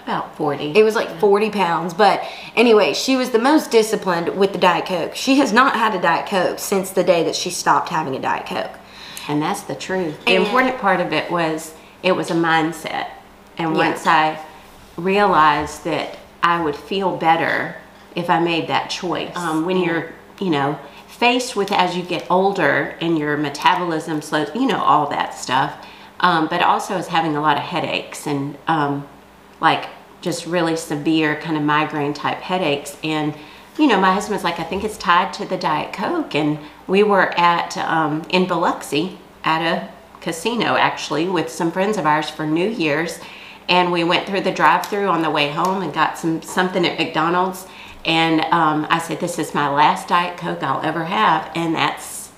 about 0.04 0.36
forty. 0.36 0.70
it 0.76 0.82
was 0.82 0.94
like 0.94 1.18
40 1.18 1.50
pounds. 1.50 1.94
But 1.94 2.22
anyway, 2.54 2.92
she 2.92 3.16
was 3.16 3.30
the 3.30 3.38
most 3.38 3.70
disciplined 3.70 4.36
with 4.36 4.52
the 4.52 4.58
Diet 4.58 4.84
Coke. 4.84 5.14
She 5.14 5.36
has 5.36 5.52
not 5.52 5.76
had 5.76 5.94
a 5.94 6.00
Diet 6.00 6.28
Coke 6.28 6.58
since 6.58 6.90
the 6.90 7.02
day 7.02 7.24
that 7.24 7.34
she 7.34 7.48
stopped 7.50 7.88
having 7.88 8.14
a 8.14 8.20
Diet 8.20 8.46
Coke. 8.46 8.78
And 9.28 9.40
that's 9.42 9.62
the 9.62 9.74
truth. 9.74 10.24
The 10.24 10.36
And- 10.36 10.44
important 10.44 10.78
part 10.78 11.00
of 11.00 11.12
it 11.12 11.30
was 11.30 11.74
it 12.02 12.14
was 12.14 12.30
a 12.30 12.34
mindset. 12.34 13.06
And 13.56 13.70
Yeah. 13.76 13.88
once 13.88 14.06
I 14.06 14.38
realized 14.96 15.84
that 15.84 16.18
I 16.42 16.60
would 16.60 16.76
feel 16.76 17.16
better 17.16 17.76
if 18.14 18.28
I 18.30 18.38
made 18.38 18.68
that 18.68 18.90
choice. 18.90 19.34
Um, 19.36 19.64
when 19.64 19.78
you're, 19.78 20.12
you 20.38 20.50
know, 20.50 20.78
faced 21.08 21.56
with 21.56 21.72
as 21.72 21.96
you 21.96 22.02
get 22.02 22.26
older 22.30 22.94
and 23.00 23.18
your 23.18 23.36
metabolism 23.36 24.20
slows, 24.22 24.50
you 24.54 24.66
know, 24.66 24.82
all 24.82 25.06
that 25.08 25.34
stuff. 25.34 25.72
Um, 26.20 26.46
but 26.48 26.62
also 26.62 26.94
as 26.96 27.08
having 27.08 27.36
a 27.36 27.40
lot 27.40 27.56
of 27.56 27.62
headaches 27.62 28.26
and 28.26 28.56
um, 28.68 29.06
like 29.60 29.86
just 30.20 30.46
really 30.46 30.76
severe 30.76 31.36
kind 31.36 31.56
of 31.56 31.62
migraine 31.62 32.14
type 32.14 32.38
headaches. 32.38 32.96
And, 33.02 33.34
you 33.78 33.86
know, 33.86 34.00
my 34.00 34.12
husband's 34.12 34.44
like, 34.44 34.60
I 34.60 34.64
think 34.64 34.84
it's 34.84 34.96
tied 34.96 35.32
to 35.34 35.44
the 35.44 35.56
Diet 35.56 35.92
Coke. 35.92 36.34
And 36.34 36.58
we 36.86 37.02
were 37.02 37.36
at, 37.38 37.76
um, 37.78 38.22
in 38.30 38.46
Biloxi 38.46 39.18
at 39.42 39.62
a 39.62 39.90
casino 40.20 40.76
actually 40.76 41.28
with 41.28 41.50
some 41.50 41.70
friends 41.72 41.98
of 41.98 42.06
ours 42.06 42.30
for 42.30 42.46
New 42.46 42.68
Year's. 42.68 43.18
And 43.68 43.90
we 43.90 44.04
went 44.04 44.26
through 44.26 44.42
the 44.42 44.52
drive 44.52 44.86
through 44.86 45.08
on 45.08 45.22
the 45.22 45.30
way 45.30 45.50
home 45.50 45.82
and 45.82 45.92
got 45.92 46.18
some 46.18 46.42
something 46.42 46.86
at 46.86 46.98
McDonald's. 46.98 47.66
And 48.04 48.42
um, 48.52 48.86
I 48.90 48.98
said, 48.98 49.20
this 49.20 49.38
is 49.38 49.54
my 49.54 49.68
last 49.68 50.08
Diet 50.08 50.36
Coke 50.36 50.62
I'll 50.62 50.82
ever 50.82 51.04
have. 51.04 51.50
And 51.54 51.74
that's, 51.74 52.30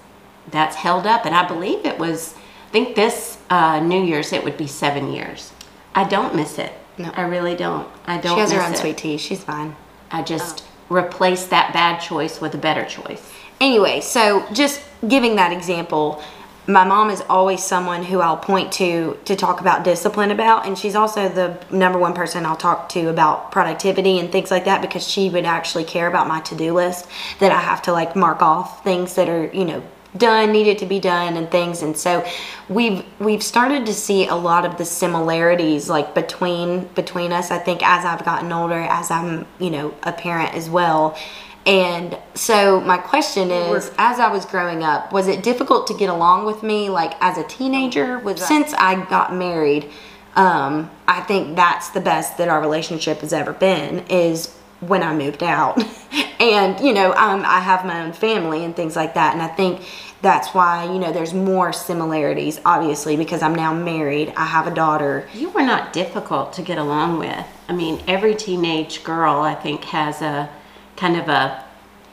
that's 0.51 0.77
held 0.77 1.07
up. 1.07 1.27
And 1.27 1.35
I 1.35 1.47
believe 1.47 1.85
it 1.85 1.99
was, 1.99 2.35
I 2.69 2.71
think 2.71 2.95
this 2.95 3.39
uh, 3.51 3.81
New 3.81 4.03
Year's, 4.03 4.33
it 4.33 4.45
would 4.45 4.57
be 4.57 4.69
seven 4.69 5.13
years. 5.13 5.53
I 5.95 6.05
don't 6.05 6.35
miss 6.35 6.59
it. 6.59 6.73
No. 6.99 7.11
I 7.15 7.23
really 7.23 7.57
don't. 7.57 7.89
I 8.07 8.19
don't 8.19 8.37
She 8.37 8.41
has 8.41 8.53
her 8.53 8.63
own 8.63 8.73
it. 8.73 8.79
sweet 8.79 8.97
tea. 8.97 9.19
She's 9.19 9.43
fine. 9.43 9.75
I 10.11 10.23
just 10.23 10.65
replaced 10.89 11.51
that 11.51 11.73
bad 11.73 11.99
choice 11.99 12.41
with 12.41 12.55
a 12.55 12.59
better 12.59 12.85
choice. 12.85 13.33
Anyway, 13.61 14.01
so 14.01 14.47
just 14.53 14.83
giving 15.09 15.37
that 15.37 15.53
example, 15.53 16.23
my 16.69 16.85
mom 16.85 17.11
is 17.11 17.23
always 17.29 17.63
someone 17.63 18.03
who 18.03 18.21
I'll 18.21 18.37
point 18.37 18.73
to 18.75 19.17
to 19.25 19.37
talk 19.37 19.61
about 19.61 19.85
discipline 19.85 20.31
about, 20.31 20.67
and 20.67 20.77
she's 20.77 20.97
also 20.97 21.29
the 21.29 21.59
number 21.71 21.99
one 21.99 22.13
person 22.13 22.45
I'll 22.45 22.57
talk 22.57 22.89
to 22.91 23.09
about 23.09 23.53
productivity 23.53 24.19
and 24.19 24.31
things 24.33 24.51
like 24.51 24.65
that 24.65 24.83
because 24.83 25.07
she 25.07 25.31
would 25.31 25.45
actually 25.45 25.85
care 25.85 26.09
about 26.09 26.27
my 26.27 26.41
to 26.41 26.57
do 26.57 26.75
list 26.75 27.07
that 27.39 27.53
I 27.53 27.61
have 27.61 27.83
to 27.83 27.93
like 27.93 28.17
mark 28.17 28.43
off 28.43 28.83
things 28.83 29.15
that 29.15 29.29
are, 29.29 29.47
you 29.47 29.65
know, 29.65 29.83
done 30.19 30.53
needed 30.53 30.79
to 30.79 30.87
be 30.87 31.01
done 31.01 31.37
and 31.37 31.51
things. 31.51 31.83
And 31.83 31.97
so 31.97 32.25
we've 32.69 33.05
we've 33.19 33.43
started 33.43 33.87
to 33.87 33.95
see 33.95 34.27
a 34.27 34.35
lot 34.35 34.65
of 34.65 34.77
the 34.77 34.85
similarities 34.85 35.89
like 35.89 36.15
between 36.15 36.85
between 36.95 37.33
us 37.33 37.53
i 37.53 37.59
think 37.59 37.81
as 37.87 38.05
i've 38.05 38.25
gotten 38.25 38.51
older 38.51 38.75
as 38.75 39.09
i'm 39.11 39.47
you 39.61 39.71
know 39.71 39.95
a 40.03 40.13
parent 40.13 40.55
as 40.55 40.69
well. 40.69 41.17
And 41.65 42.17
so 42.35 42.81
my 42.81 42.97
question 42.97 43.51
is 43.51 43.91
as 43.99 44.21
i 44.21 44.31
was 44.31 44.45
growing 44.45 44.85
up 44.85 45.13
was 45.13 45.27
it 45.27 45.43
difficult 45.43 45.89
to 45.89 45.95
get 45.95 46.09
along 46.09 46.47
with 46.47 46.63
me 46.63 46.91
like 46.91 47.15
as 47.21 47.39
a 47.39 47.45
teenager? 47.45 48.19
With 48.19 48.39
since 48.39 48.73
i 48.75 49.05
got 49.09 49.35
married 49.35 49.91
um, 50.37 50.91
i 51.09 51.21
think 51.23 51.57
that's 51.57 51.91
the 51.91 52.01
best 52.01 52.39
that 52.39 52.49
our 52.49 52.61
relationship 52.61 53.21
has 53.21 53.33
ever 53.33 53.53
been 53.53 54.01
is 54.09 54.56
when 54.81 55.03
I 55.03 55.15
moved 55.15 55.43
out. 55.43 55.83
and, 56.41 56.79
you 56.81 56.93
know, 56.93 57.13
um, 57.15 57.43
I 57.47 57.61
have 57.61 57.85
my 57.85 58.03
own 58.03 58.13
family 58.13 58.65
and 58.65 58.75
things 58.75 58.97
like 58.97 59.15
that. 59.15 59.33
And 59.33 59.43
I 59.43 59.49
think 59.49 59.83
that's 60.23 60.49
why, 60.49 60.85
you 60.85 60.99
know, 60.99 61.13
there's 61.13 61.35
more 61.35 61.73
similarities, 61.73 62.61
obviously, 62.65 63.17
because 63.17 63.43
I'm 63.43 63.55
now 63.55 63.73
married. 63.75 64.33
I 64.37 64.47
have 64.47 64.67
a 64.67 64.75
daughter. 64.75 65.29
You 65.35 65.51
were 65.51 65.63
not 65.63 65.93
difficult 65.93 66.53
to 66.55 66.63
get 66.63 66.79
along 66.79 67.19
with. 67.19 67.47
I 67.69 67.73
mean, 67.73 68.03
every 68.07 68.35
teenage 68.35 69.05
girl, 69.05 69.41
I 69.41 69.55
think, 69.55 69.85
has 69.85 70.23
a 70.23 70.51
kind 70.97 71.17
of 71.17 71.29
a 71.29 71.65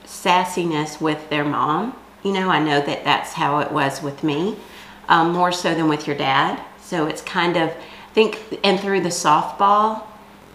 sassiness 0.05 0.99
with 0.99 1.29
their 1.29 1.45
mom. 1.45 1.95
You 2.23 2.33
know, 2.33 2.49
I 2.49 2.59
know 2.59 2.81
that 2.81 3.03
that's 3.03 3.33
how 3.33 3.59
it 3.59 3.71
was 3.71 4.01
with 4.01 4.23
me, 4.23 4.57
um, 5.09 5.31
more 5.31 5.51
so 5.51 5.73
than 5.73 5.89
with 5.89 6.07
your 6.07 6.15
dad. 6.15 6.61
So 6.81 7.07
it's 7.07 7.21
kind 7.21 7.57
of, 7.57 7.69
I 7.69 8.13
think, 8.13 8.59
and 8.63 8.79
through 8.79 9.01
the 9.01 9.09
softball, 9.09 10.03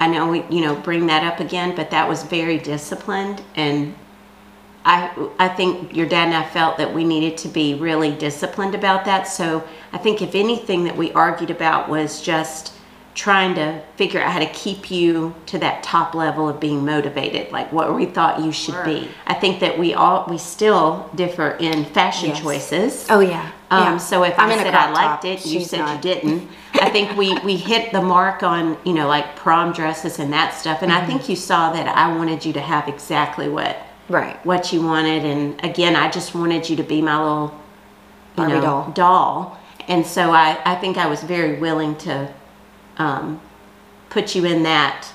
I 0.00 0.06
know 0.06 0.30
we, 0.30 0.44
you 0.48 0.60
know, 0.60 0.76
bring 0.76 1.06
that 1.06 1.24
up 1.24 1.40
again, 1.40 1.74
but 1.74 1.90
that 1.90 2.08
was 2.08 2.22
very 2.22 2.58
disciplined 2.58 3.42
and 3.54 3.94
I, 4.84 5.30
I 5.38 5.48
think 5.48 5.94
your 5.94 6.06
dad 6.06 6.28
and 6.28 6.34
I 6.36 6.48
felt 6.48 6.78
that 6.78 6.94
we 6.94 7.04
needed 7.04 7.36
to 7.38 7.48
be 7.48 7.74
really 7.74 8.10
disciplined 8.10 8.74
about 8.74 9.04
that. 9.04 9.24
So 9.24 9.62
I 9.92 9.98
think 9.98 10.22
if 10.22 10.34
anything 10.34 10.84
that 10.84 10.96
we 10.96 11.12
argued 11.12 11.50
about 11.50 11.90
was 11.90 12.22
just 12.22 12.72
trying 13.14 13.54
to 13.56 13.82
figure 13.96 14.20
out 14.20 14.32
how 14.32 14.38
to 14.38 14.46
keep 14.46 14.90
you 14.90 15.34
to 15.44 15.58
that 15.58 15.82
top 15.82 16.14
level 16.14 16.48
of 16.48 16.58
being 16.58 16.86
motivated, 16.86 17.50
like 17.52 17.70
what 17.70 17.94
we 17.94 18.06
thought 18.06 18.40
you 18.40 18.52
should 18.52 18.82
be. 18.84 19.08
I 19.26 19.34
think 19.34 19.60
that 19.60 19.78
we 19.78 19.92
all 19.92 20.24
we 20.26 20.38
still 20.38 21.10
differ 21.14 21.50
in 21.60 21.84
fashion 21.84 22.30
Yes. 22.30 22.40
choices. 22.40 23.06
Oh, 23.10 23.20
yeah. 23.20 23.50
Um, 23.70 23.82
yeah. 23.94 23.96
So 23.98 24.22
if 24.24 24.38
I'm 24.38 24.50
I 24.50 24.56
said 24.56 24.74
I 24.74 24.90
liked 24.90 25.22
top. 25.22 25.24
it, 25.24 25.44
you 25.46 25.60
She's 25.60 25.70
said 25.70 25.80
not. 25.80 25.96
you 25.96 26.00
didn't. 26.14 26.48
I 26.74 26.88
think 26.90 27.16
we 27.16 27.38
we 27.40 27.56
hit 27.56 27.92
the 27.92 28.00
mark 28.00 28.42
on 28.42 28.78
you 28.84 28.94
know 28.94 29.06
like 29.08 29.36
prom 29.36 29.72
dresses 29.72 30.18
and 30.18 30.32
that 30.32 30.54
stuff, 30.54 30.82
and 30.82 30.92
I 30.92 30.98
Mm-hmm. 31.00 31.06
think 31.08 31.28
you 31.28 31.36
saw 31.36 31.72
that 31.72 31.86
I 31.88 32.14
wanted 32.16 32.44
you 32.44 32.52
to 32.54 32.60
have 32.60 32.88
exactly 32.88 33.48
what 33.48 33.76
Right. 34.08 34.36
what 34.46 34.72
you 34.72 34.80
wanted, 34.82 35.24
and 35.24 35.62
again, 35.64 35.94
I 35.96 36.10
just 36.10 36.34
wanted 36.34 36.68
you 36.70 36.76
to 36.76 36.82
be 36.82 37.02
my 37.02 37.18
little 37.22 37.48
you 38.36 38.44
Barbie 38.44 38.54
know, 38.54 38.60
doll. 38.62 38.90
doll. 38.92 39.58
And 39.86 40.06
so 40.06 40.30
I 40.30 40.58
I 40.64 40.74
think 40.76 40.96
I 40.96 41.06
was 41.06 41.22
very 41.22 41.58
willing 41.58 41.94
to 41.96 42.32
um, 42.96 43.40
put 44.10 44.34
you 44.34 44.44
in 44.46 44.62
that 44.62 45.06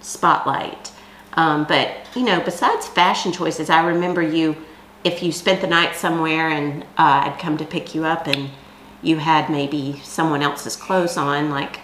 spotlight. 0.00 0.92
Um, 1.34 1.64
but 1.64 1.90
you 2.16 2.22
know, 2.24 2.40
besides 2.40 2.86
fashion 2.86 3.32
choices, 3.32 3.68
I 3.70 3.84
remember 3.86 4.22
you 4.22 4.56
if 5.04 5.22
you 5.22 5.32
spent 5.32 5.60
the 5.60 5.66
night 5.66 5.94
somewhere 5.96 6.48
and 6.48 6.82
uh, 6.96 7.24
I'd 7.26 7.38
come 7.38 7.56
to 7.58 7.64
pick 7.64 7.94
you 7.94 8.04
up 8.04 8.26
and 8.26 8.50
you 9.02 9.16
had 9.18 9.48
maybe 9.50 10.00
someone 10.02 10.42
else's 10.42 10.74
clothes 10.76 11.16
on, 11.16 11.50
like 11.50 11.80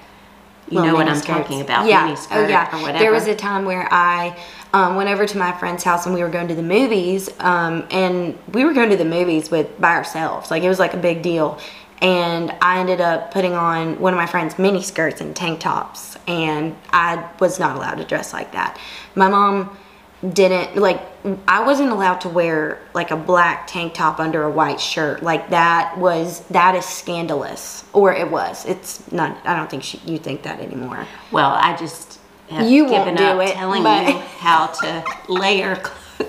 you 0.68 0.78
Little 0.78 0.92
know 0.92 0.94
what 0.96 1.08
I'm 1.08 1.16
skirts. 1.16 1.26
talking 1.40 1.60
about, 1.60 1.86
Yeah. 1.86 2.16
oh, 2.32 2.46
yeah. 2.48 2.98
There 2.98 3.12
was 3.12 3.26
a 3.26 3.34
time 3.36 3.64
where 3.66 3.86
I 3.92 4.36
um, 4.72 4.96
went 4.96 5.08
over 5.10 5.26
to 5.26 5.38
my 5.38 5.52
friend's 5.52 5.84
house 5.84 6.06
and 6.06 6.14
we 6.14 6.22
were 6.22 6.28
going 6.30 6.48
to 6.48 6.54
the 6.54 6.62
movies, 6.62 7.28
um, 7.38 7.86
and 7.90 8.36
we 8.52 8.64
were 8.64 8.72
going 8.72 8.90
to 8.90 8.96
the 8.96 9.04
movies 9.04 9.50
with 9.50 9.78
by 9.80 9.90
ourselves. 9.94 10.50
Like 10.50 10.62
it 10.62 10.68
was 10.68 10.78
like 10.78 10.94
a 10.94 10.98
big 10.98 11.22
deal. 11.22 11.58
And 12.00 12.50
I 12.60 12.80
ended 12.80 13.00
up 13.00 13.30
putting 13.30 13.52
on 13.54 14.00
one 14.00 14.12
of 14.12 14.16
my 14.18 14.26
friend's 14.26 14.58
mini 14.58 14.82
skirts 14.82 15.20
and 15.20 15.34
tank 15.36 15.60
tops, 15.60 16.16
and 16.26 16.74
I 16.90 17.30
was 17.38 17.60
not 17.60 17.76
allowed 17.76 17.94
to 17.96 18.04
dress 18.04 18.32
like 18.32 18.52
that. 18.52 18.78
My 19.14 19.28
mom 19.28 19.76
didn't 20.32 20.76
like 20.76 21.02
I 21.46 21.64
wasn't 21.64 21.90
allowed 21.90 22.20
to 22.22 22.28
wear 22.28 22.78
like 22.94 23.10
a 23.10 23.16
black 23.16 23.66
tank 23.66 23.94
top 23.94 24.20
under 24.20 24.42
a 24.44 24.50
white 24.50 24.80
shirt. 24.80 25.22
Like 25.22 25.50
that 25.50 25.98
was 25.98 26.40
that 26.48 26.74
is 26.74 26.84
scandalous, 26.84 27.84
or 27.92 28.12
it 28.12 28.30
was. 28.30 28.64
It's 28.66 29.10
not. 29.12 29.36
I 29.44 29.56
don't 29.56 29.68
think 29.68 29.82
she, 29.82 29.98
you 30.06 30.18
think 30.18 30.42
that 30.44 30.60
anymore. 30.60 31.06
Well, 31.30 31.50
I 31.50 31.76
just 31.76 32.20
have 32.48 32.68
You 32.70 32.88
given 32.88 33.18
up 33.18 33.40
it, 33.40 33.54
telling 33.54 33.82
but- 33.82 34.08
you 34.08 34.18
how 34.18 34.66
to 34.68 35.04
layer 35.32 35.76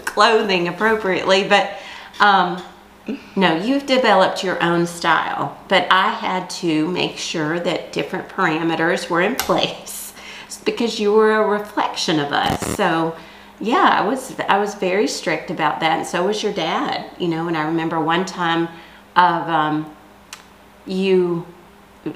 clothing 0.06 0.68
appropriately, 0.68 1.48
but 1.48 1.74
um, 2.20 2.62
no, 3.36 3.56
you've 3.56 3.86
developed 3.86 4.44
your 4.44 4.62
own 4.64 4.88
style. 4.88 5.58
But 5.68 5.88
I 5.92 6.10
had 6.10 6.50
to 6.52 6.88
make 6.90 7.18
sure 7.18 7.60
that 7.60 7.94
different 7.94 8.28
parameters 8.30 9.10
were 9.10 9.22
in 9.22 9.36
place 9.38 10.14
because 10.66 11.00
you 11.00 11.14
were 11.14 11.32
a 11.36 11.48
reflection 11.48 12.20
of 12.20 12.32
us. 12.34 12.60
So. 12.76 13.16
Yeah, 13.60 13.90
I 14.02 14.06
was 14.06 14.36
I 14.50 14.58
was 14.60 14.76
very 14.76 15.08
strict 15.08 15.50
about 15.50 15.80
that, 15.80 15.98
and 16.00 16.08
so 16.08 16.26
was 16.28 16.44
your 16.44 16.54
dad. 16.54 17.10
You 17.18 17.28
know, 17.30 17.48
and 17.48 17.56
I 17.58 17.66
remember 17.66 18.00
one 18.02 18.26
time 18.26 18.68
of 19.16 19.48
um, 19.50 19.96
you 20.86 21.46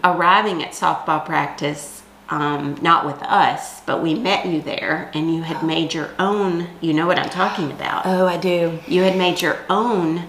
arriving 0.04 0.62
at 0.64 0.72
softball 0.72 1.26
practice, 1.26 2.04
um, 2.30 2.78
not 2.82 3.06
with 3.06 3.22
us, 3.24 3.82
but 3.82 4.04
we 4.04 4.14
met 4.16 4.46
you 4.46 4.62
there, 4.62 5.10
and 5.14 5.34
you 5.34 5.42
had 5.42 5.64
made 5.64 5.94
your 5.94 6.10
own. 6.20 6.68
You 6.82 6.94
know 6.94 7.08
what 7.08 7.18
I'm 7.18 7.30
talking 7.30 7.72
about. 7.72 8.06
Oh, 8.06 8.28
I 8.28 8.38
do. 8.38 8.80
You 8.88 9.04
had 9.04 9.18
made 9.18 9.42
your 9.42 9.58
own 9.70 10.24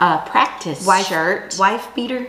uh, 0.00 0.24
practice 0.24 0.86
Wife 0.86 1.06
shirt. 1.06 1.56
wife 1.58 1.92
beater. 1.94 2.28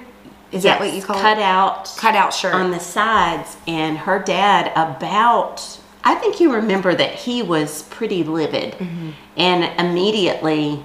Is 0.51 0.63
that 0.63 0.79
what 0.79 0.89
you 0.89 0.95
Yes, 0.97 1.05
call 1.05 1.19
cut 1.19 1.37
it? 1.39 1.43
out 1.43 1.91
Cut 1.97 2.15
out 2.15 2.33
shirt. 2.33 2.53
on 2.53 2.71
the 2.71 2.79
sides, 2.79 3.57
and 3.67 3.99
her 3.99 4.19
dad 4.19 4.71
about. 4.75 5.79
I 6.03 6.15
think 6.15 6.39
you 6.39 6.53
remember 6.53 6.93
that 6.93 7.13
he 7.15 7.41
was 7.41 7.83
pretty 7.83 8.23
livid, 8.23 8.73
Mm-hmm. 8.73 9.09
and 9.37 9.79
immediately. 9.79 10.83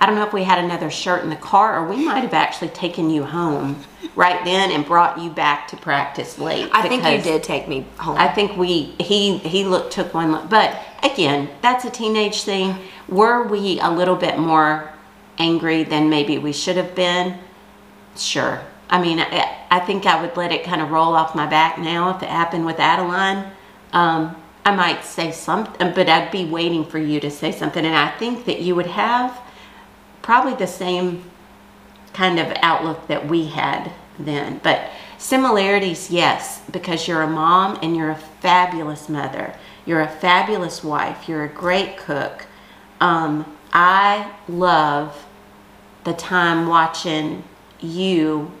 I 0.00 0.06
don't 0.06 0.14
know 0.14 0.24
if 0.24 0.32
we 0.32 0.44
had 0.44 0.62
another 0.62 0.90
shirt 0.90 1.24
in 1.24 1.30
the 1.30 1.34
car, 1.36 1.76
or 1.80 1.88
we 1.88 2.04
might 2.04 2.20
have 2.20 2.32
actually 2.32 2.68
taken 2.68 3.10
you 3.10 3.24
home 3.24 3.82
right 4.14 4.44
then 4.44 4.70
and 4.70 4.84
brought 4.86 5.18
you 5.18 5.28
back 5.28 5.66
to 5.68 5.76
practice 5.76 6.38
late. 6.38 6.70
I 6.72 6.88
think 6.88 7.02
you 7.04 7.20
did 7.20 7.42
take 7.42 7.66
me 7.66 7.84
home. 7.98 8.16
I 8.16 8.28
think 8.28 8.56
we 8.56 8.94
he 9.00 9.38
he 9.38 9.64
looked 9.64 9.92
took 9.92 10.14
one 10.14 10.30
look, 10.30 10.48
but 10.48 10.78
again, 11.02 11.48
that's 11.62 11.84
a 11.84 11.90
teenage 11.90 12.42
thing. 12.42 12.76
Were 13.08 13.42
we 13.48 13.80
a 13.80 13.90
little 13.90 14.14
bit 14.14 14.38
more 14.38 14.92
angry 15.38 15.82
than 15.82 16.08
maybe 16.08 16.38
we 16.38 16.52
should 16.52 16.76
have 16.76 16.94
been? 16.94 17.36
Sure. 18.16 18.60
I 18.90 19.00
mean, 19.02 19.18
I, 19.18 19.66
I 19.70 19.80
think 19.80 20.06
I 20.06 20.20
would 20.22 20.36
let 20.36 20.52
it 20.52 20.62
kind 20.62 20.80
of 20.80 20.90
roll 20.92 21.14
off 21.16 21.34
my 21.34 21.46
back 21.46 21.78
now 21.78 22.14
if 22.16 22.22
it 22.22 22.28
happened 22.28 22.64
with 22.66 22.78
Adeline. 22.78 23.50
Um, 23.92 24.36
I 24.68 24.76
might 24.76 25.02
say 25.02 25.32
something, 25.32 25.94
but 25.94 26.10
I'd 26.10 26.30
be 26.30 26.44
waiting 26.44 26.84
for 26.84 26.98
you 26.98 27.20
to 27.20 27.30
say 27.30 27.52
something, 27.52 27.86
and 27.86 27.96
I 27.96 28.10
think 28.18 28.44
that 28.44 28.60
you 28.60 28.74
would 28.74 28.86
have 28.86 29.40
probably 30.20 30.54
the 30.56 30.66
same 30.66 31.24
kind 32.12 32.38
of 32.38 32.52
outlook 32.60 33.06
that 33.06 33.26
we 33.26 33.46
had 33.46 33.90
then. 34.18 34.60
But 34.62 34.90
similarities, 35.16 36.10
yes, 36.10 36.60
because 36.70 37.08
you're 37.08 37.22
a 37.22 37.26
mom 37.26 37.78
and 37.80 37.96
you're 37.96 38.10
a 38.10 38.22
fabulous 38.42 39.08
mother. 39.08 39.54
You're 39.86 40.02
a 40.02 40.08
fabulous 40.08 40.84
wife. 40.84 41.30
You're 41.30 41.44
a 41.44 41.48
great 41.48 41.96
cook. 41.96 42.44
Um, 43.00 43.56
I 43.72 44.30
love 44.48 45.24
the 46.04 46.12
time 46.12 46.66
watching 46.66 47.42
you 47.80 48.52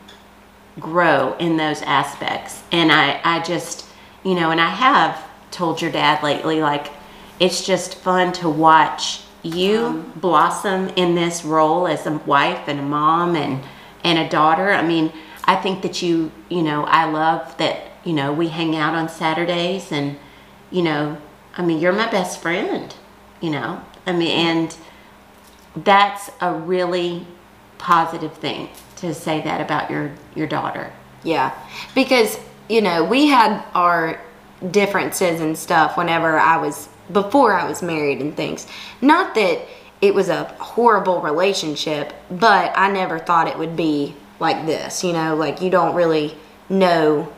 grow 0.80 1.36
in 1.38 1.58
those 1.58 1.82
aspects. 1.82 2.62
And 2.72 2.90
I, 2.90 3.20
I 3.24 3.42
just, 3.42 3.84
you 4.24 4.34
know, 4.34 4.50
and 4.50 4.60
I 4.60 4.70
have 4.70 5.27
told 5.50 5.80
your 5.82 5.90
dad 5.90 6.22
lately, 6.22 6.60
like, 6.60 6.90
it's 7.40 7.64
just 7.64 7.96
fun 7.96 8.32
to 8.34 8.48
watch 8.48 9.22
you 9.42 9.78
uh-huh. 9.78 10.02
blossom 10.16 10.88
in 10.96 11.14
this 11.14 11.44
role 11.44 11.86
as 11.86 12.06
a 12.06 12.12
wife 12.18 12.66
and 12.66 12.80
a 12.80 12.82
mom 12.82 13.36
and 13.36 13.62
and 14.04 14.18
a 14.18 14.28
daughter. 14.28 14.72
I 14.72 14.86
mean, 14.86 15.12
I 15.44 15.56
think 15.56 15.82
that 15.82 16.02
you, 16.02 16.30
you 16.48 16.62
know, 16.62 16.84
I 16.84 17.10
love 17.10 17.56
that, 17.58 17.90
you 18.04 18.12
know, 18.12 18.32
we 18.32 18.48
hang 18.48 18.76
out 18.76 18.94
on 18.94 19.08
Saturdays 19.08 19.90
and, 19.90 20.16
you 20.70 20.82
know, 20.82 21.18
I 21.56 21.62
mean, 21.62 21.80
you're 21.80 21.92
my 21.92 22.10
best 22.10 22.40
friend, 22.40 22.94
you 23.40 23.50
know. 23.50 23.82
I 24.06 24.12
mean, 24.12 24.30
and 24.30 24.76
that's 25.84 26.30
a 26.40 26.52
really 26.52 27.26
positive 27.78 28.34
thing 28.34 28.68
to 28.96 29.14
say 29.14 29.40
that 29.42 29.60
about 29.60 29.90
your 29.90 30.12
your 30.34 30.46
daughter. 30.46 30.92
Yeah, 31.24 31.54
because 31.94 32.38
you 32.68 32.80
know 32.80 33.04
we 33.04 33.26
had 33.26 33.64
our 33.74 34.20
differences 34.70 35.40
and 35.40 35.56
stuff 35.56 35.96
whenever 35.96 36.38
I 36.38 36.56
was 36.58 36.88
before 37.12 37.54
I 37.54 37.68
was 37.68 37.82
married 37.82 38.20
and 38.20 38.36
things. 38.36 38.66
Not 39.00 39.34
that 39.34 39.60
it 40.00 40.14
was 40.14 40.28
a 40.28 40.44
horrible 40.58 41.20
relationship, 41.20 42.12
but 42.30 42.72
I 42.76 42.90
never 42.90 43.18
thought 43.18 43.48
it 43.48 43.58
would 43.58 43.76
be 43.76 44.14
like 44.40 44.66
this. 44.66 45.02
You 45.02 45.12
know, 45.12 45.34
like 45.34 45.60
you 45.60 45.70
don't 45.70 45.94
really 45.94 46.36
know 46.68 47.32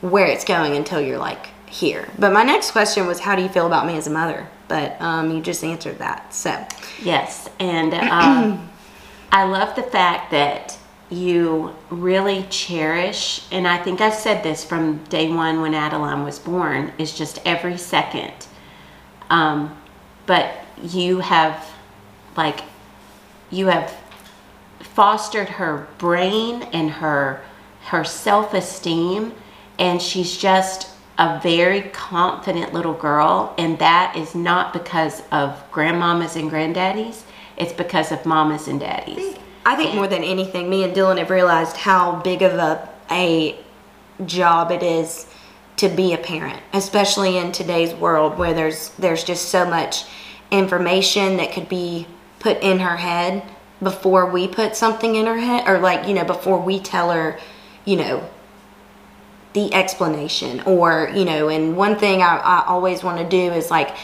where 0.00 0.26
it's 0.26 0.44
going 0.44 0.76
until 0.76 1.00
you're 1.00 1.18
like 1.18 1.48
here. 1.66 2.08
But 2.18 2.32
my 2.32 2.42
next 2.42 2.70
question 2.70 3.06
was, 3.06 3.20
how 3.20 3.36
do 3.36 3.42
you 3.42 3.48
feel 3.48 3.66
about 3.66 3.86
me 3.86 3.96
as 3.96 4.06
a 4.06 4.10
mother? 4.10 4.46
But 4.68 5.00
um, 5.00 5.30
you 5.30 5.40
just 5.42 5.64
answered 5.64 5.98
that. 5.98 6.34
So 6.34 6.66
Yes, 7.02 7.48
and 7.58 7.94
um, 7.94 8.70
I 9.32 9.44
love 9.44 9.74
the 9.76 9.82
fact 9.82 10.30
that 10.30 10.78
you 11.10 11.74
really 11.90 12.44
cherish, 12.50 13.46
and 13.50 13.66
I 13.66 13.78
think 13.78 14.00
I've 14.00 14.14
said 14.14 14.42
this 14.42 14.64
from 14.64 15.02
day 15.04 15.30
one 15.32 15.60
when 15.60 15.74
Adeline 15.74 16.24
was 16.24 16.38
born, 16.38 16.92
is 16.98 17.16
just 17.16 17.40
every 17.44 17.78
second. 17.78 18.46
Um, 19.30 19.76
but 20.26 20.54
you 20.82 21.20
have, 21.20 21.66
like, 22.36 22.60
you 23.50 23.66
have 23.66 23.94
fostered 24.80 25.48
her 25.48 25.86
brain 25.98 26.62
and 26.72 26.90
her 26.90 27.40
her 27.86 28.04
self-esteem 28.04 29.32
and 29.78 30.02
she's 30.02 30.36
just 30.36 30.88
a 31.18 31.40
very 31.40 31.82
confident 31.82 32.72
little 32.72 32.94
girl 32.94 33.54
and 33.58 33.78
that 33.78 34.14
is 34.16 34.34
not 34.34 34.72
because 34.72 35.22
of 35.32 35.62
grandmamas 35.72 36.36
and 36.36 36.50
granddaddies 36.50 37.22
it's 37.56 37.72
because 37.72 38.12
of 38.12 38.24
mamas 38.26 38.68
and 38.68 38.80
daddies 38.80 39.36
I 39.68 39.76
think 39.76 39.94
more 39.94 40.08
than 40.08 40.24
anything, 40.24 40.70
me 40.70 40.82
and 40.82 40.94
Dylan 40.94 41.18
have 41.18 41.28
realized 41.28 41.76
how 41.76 42.22
big 42.22 42.40
of 42.40 42.54
a 42.54 42.88
a 43.10 43.54
job 44.24 44.70
it 44.70 44.82
is 44.82 45.26
to 45.76 45.90
be 45.90 46.14
a 46.14 46.16
parent, 46.16 46.58
especially 46.72 47.36
in 47.36 47.52
today's 47.52 47.92
world 47.92 48.38
where 48.38 48.54
there's 48.54 48.88
there's 48.98 49.24
just 49.24 49.50
so 49.50 49.68
much 49.68 50.06
information 50.50 51.36
that 51.36 51.52
could 51.52 51.68
be 51.68 52.06
put 52.38 52.62
in 52.62 52.78
her 52.78 52.96
head 52.96 53.42
before 53.82 54.24
we 54.30 54.48
put 54.48 54.74
something 54.74 55.16
in 55.16 55.26
her 55.26 55.36
head 55.36 55.68
or 55.68 55.78
like, 55.78 56.08
you 56.08 56.14
know, 56.14 56.24
before 56.24 56.58
we 56.58 56.80
tell 56.80 57.10
her, 57.10 57.38
you 57.84 57.96
know, 57.96 58.26
the 59.52 59.74
explanation 59.74 60.60
or, 60.62 61.12
you 61.14 61.26
know, 61.26 61.50
and 61.50 61.76
one 61.76 61.98
thing 61.98 62.22
I, 62.22 62.38
I 62.38 62.64
always 62.66 63.04
want 63.04 63.18
to 63.18 63.28
do 63.28 63.52
is 63.52 63.70
like 63.70 63.94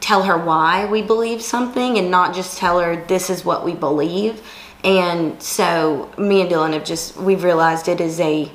tell 0.00 0.24
her 0.24 0.36
why 0.36 0.86
we 0.86 1.02
believe 1.02 1.40
something 1.40 1.98
and 1.98 2.10
not 2.10 2.34
just 2.34 2.58
tell 2.58 2.80
her 2.80 2.96
this 3.06 3.30
is 3.30 3.44
what 3.44 3.64
we 3.64 3.74
believe. 3.74 4.42
And 4.84 5.42
so 5.42 6.12
me 6.18 6.42
and 6.42 6.50
Dylan 6.50 6.74
have 6.74 6.84
just 6.84 7.16
we've 7.16 7.42
realized 7.42 7.88
it 7.88 8.00
is 8.00 8.20
a 8.20 8.50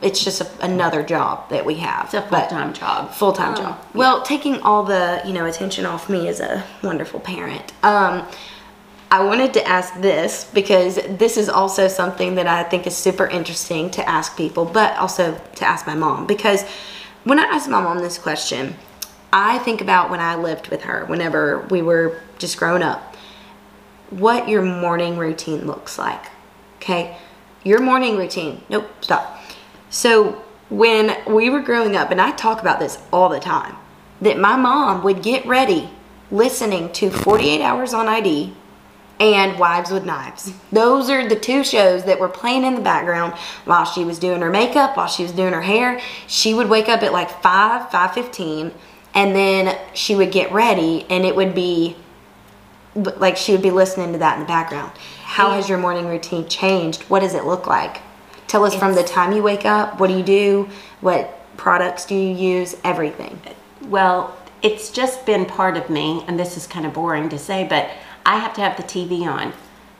it's 0.00 0.22
just 0.22 0.40
a, 0.40 0.48
another 0.60 1.02
job 1.02 1.48
that 1.50 1.64
we 1.64 1.74
have. 1.76 2.04
it's 2.04 2.14
a 2.14 2.22
full-time 2.22 2.72
job 2.72 3.10
Full 3.14 3.32
time 3.32 3.56
job. 3.56 3.84
Well, 3.94 4.22
taking 4.22 4.60
all 4.62 4.84
the 4.84 5.22
you 5.24 5.32
know 5.32 5.46
attention 5.46 5.86
off 5.86 6.08
me 6.08 6.28
as 6.28 6.40
a 6.40 6.64
wonderful 6.82 7.20
parent. 7.20 7.72
Um, 7.84 8.26
I 9.10 9.22
wanted 9.24 9.52
to 9.54 9.68
ask 9.68 10.00
this 10.00 10.50
because 10.54 10.96
this 10.96 11.36
is 11.36 11.48
also 11.48 11.86
something 11.86 12.34
that 12.36 12.46
I 12.46 12.62
think 12.62 12.86
is 12.86 12.96
super 12.96 13.26
interesting 13.26 13.90
to 13.90 14.08
ask 14.08 14.36
people, 14.36 14.64
but 14.64 14.96
also 14.96 15.38
to 15.56 15.64
ask 15.64 15.86
my 15.86 15.94
mom 15.94 16.26
because 16.26 16.64
when 17.24 17.38
I 17.38 17.44
asked 17.44 17.68
my 17.68 17.80
mom 17.80 17.98
this 17.98 18.18
question, 18.18 18.74
I 19.32 19.58
think 19.58 19.80
about 19.80 20.10
when 20.10 20.20
I 20.20 20.34
lived 20.34 20.68
with 20.68 20.82
her, 20.82 21.04
whenever 21.04 21.66
we 21.70 21.82
were 21.82 22.20
just 22.38 22.58
growing 22.58 22.82
up 22.82 23.11
what 24.18 24.48
your 24.48 24.62
morning 24.62 25.16
routine 25.16 25.66
looks 25.66 25.98
like. 25.98 26.26
Okay? 26.76 27.16
Your 27.64 27.80
morning 27.80 28.16
routine. 28.16 28.62
Nope, 28.68 28.88
stop. 29.00 29.40
So, 29.90 30.42
when 30.68 31.16
we 31.26 31.50
were 31.50 31.60
growing 31.60 31.96
up, 31.96 32.10
and 32.10 32.20
I 32.20 32.32
talk 32.32 32.60
about 32.60 32.80
this 32.80 32.98
all 33.12 33.28
the 33.28 33.38
time, 33.38 33.76
that 34.22 34.38
my 34.38 34.56
mom 34.56 35.02
would 35.04 35.22
get 35.22 35.44
ready 35.44 35.90
listening 36.30 36.90
to 36.94 37.10
48 37.10 37.60
Hours 37.60 37.92
on 37.92 38.08
ID 38.08 38.54
and 39.20 39.58
Wives 39.58 39.90
with 39.90 40.04
Knives. 40.04 40.52
Those 40.72 41.10
are 41.10 41.28
the 41.28 41.36
two 41.36 41.62
shows 41.62 42.04
that 42.04 42.18
were 42.18 42.28
playing 42.28 42.64
in 42.64 42.74
the 42.74 42.80
background 42.80 43.34
while 43.66 43.84
she 43.84 44.04
was 44.04 44.18
doing 44.18 44.40
her 44.40 44.50
makeup, 44.50 44.96
while 44.96 45.06
she 45.06 45.22
was 45.22 45.32
doing 45.32 45.52
her 45.52 45.62
hair. 45.62 46.00
She 46.26 46.54
would 46.54 46.68
wake 46.68 46.88
up 46.88 47.02
at 47.02 47.12
like 47.12 47.30
5, 47.42 47.90
5.15, 47.90 48.72
and 49.14 49.36
then 49.36 49.78
she 49.94 50.16
would 50.16 50.32
get 50.32 50.50
ready, 50.50 51.06
and 51.10 51.24
it 51.24 51.36
would 51.36 51.54
be 51.54 51.96
like 52.94 53.36
she 53.36 53.52
would 53.52 53.62
be 53.62 53.70
listening 53.70 54.12
to 54.12 54.18
that 54.18 54.34
in 54.34 54.40
the 54.40 54.46
background. 54.46 54.92
How 55.22 55.52
has 55.52 55.68
your 55.68 55.78
morning 55.78 56.06
routine 56.06 56.48
changed? 56.48 57.02
What 57.04 57.20
does 57.20 57.34
it 57.34 57.44
look 57.44 57.66
like? 57.66 58.02
Tell 58.48 58.64
us 58.64 58.74
from 58.74 58.94
the 58.94 59.02
time 59.02 59.32
you 59.32 59.42
wake 59.42 59.64
up. 59.64 59.98
What 59.98 60.08
do 60.08 60.16
you 60.16 60.22
do? 60.22 60.68
What 61.00 61.38
products 61.56 62.04
do 62.04 62.14
you 62.14 62.34
use? 62.34 62.76
Everything. 62.84 63.40
Well, 63.82 64.36
it's 64.60 64.90
just 64.90 65.24
been 65.26 65.46
part 65.46 65.76
of 65.76 65.88
me, 65.90 66.24
and 66.28 66.38
this 66.38 66.56
is 66.56 66.66
kind 66.66 66.86
of 66.86 66.92
boring 66.92 67.28
to 67.30 67.38
say, 67.38 67.66
but 67.66 67.90
I 68.24 68.38
have 68.38 68.54
to 68.54 68.60
have 68.60 68.76
the 68.76 68.82
TV 68.82 69.22
on. 69.22 69.52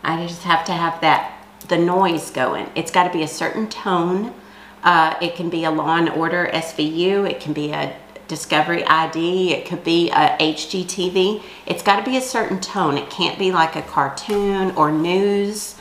I 0.03 0.27
just 0.27 0.43
have 0.43 0.65
to 0.67 0.73
have 0.73 1.01
that 1.01 1.39
the 1.69 1.79
noise 1.79 2.31
going. 2.31 2.69
It's 2.75 2.91
got 2.91 3.05
to 3.05 3.13
be 3.13 3.23
a 3.23 3.29
certain 3.29 3.69
tone. 3.69 4.35
Uh, 4.83 5.15
it 5.23 5.37
can 5.37 5.49
be 5.49 5.65
a 5.65 5.71
Law 5.71 5.97
and 5.97 6.11
Order 6.11 6.51
SVU. 6.53 7.29
It 7.29 7.41
can 7.41 7.53
be 7.53 7.71
a 7.73 7.97
Discovery 8.33 8.83
ID. 8.87 9.53
It 9.53 9.67
could 9.67 9.85
be 9.85 10.09
a 10.09 10.39
HGTV. 10.41 11.43
It's 11.67 11.83
got 11.83 12.03
to 12.03 12.11
be 12.11 12.17
a 12.17 12.21
certain 12.23 12.61
tone. 12.63 12.97
It 12.97 13.11
can't 13.11 13.39
be 13.39 13.53
like 13.53 13.77
a 13.77 13.83
cartoon 13.83 14.71
or 14.75 14.91
news. 14.91 15.75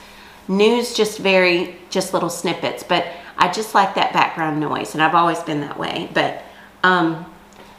News 0.49 0.93
just 0.93 1.19
very 1.19 1.77
just 1.89 2.13
little 2.13 2.29
snippets, 2.29 2.83
but 2.83 3.07
I 3.37 3.49
just 3.49 3.73
like 3.73 3.95
that 3.95 4.11
background 4.11 4.59
noise, 4.59 4.93
and 4.93 5.01
I've 5.01 5.15
always 5.15 5.39
been 5.39 5.61
that 5.61 5.79
way. 5.79 6.09
But 6.13 6.43
um, 6.83 7.25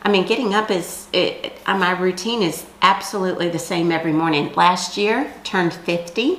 I 0.02 0.10
mean, 0.10 0.26
getting 0.26 0.54
up 0.54 0.70
is 0.70 1.06
it, 1.12 1.52
my 1.66 1.90
routine 1.90 2.40
is 2.40 2.64
absolutely 2.80 3.50
the 3.50 3.58
same 3.58 3.92
every 3.92 4.14
morning. 4.14 4.54
Last 4.54 4.96
year, 4.96 5.30
turned 5.44 5.74
50, 5.74 6.38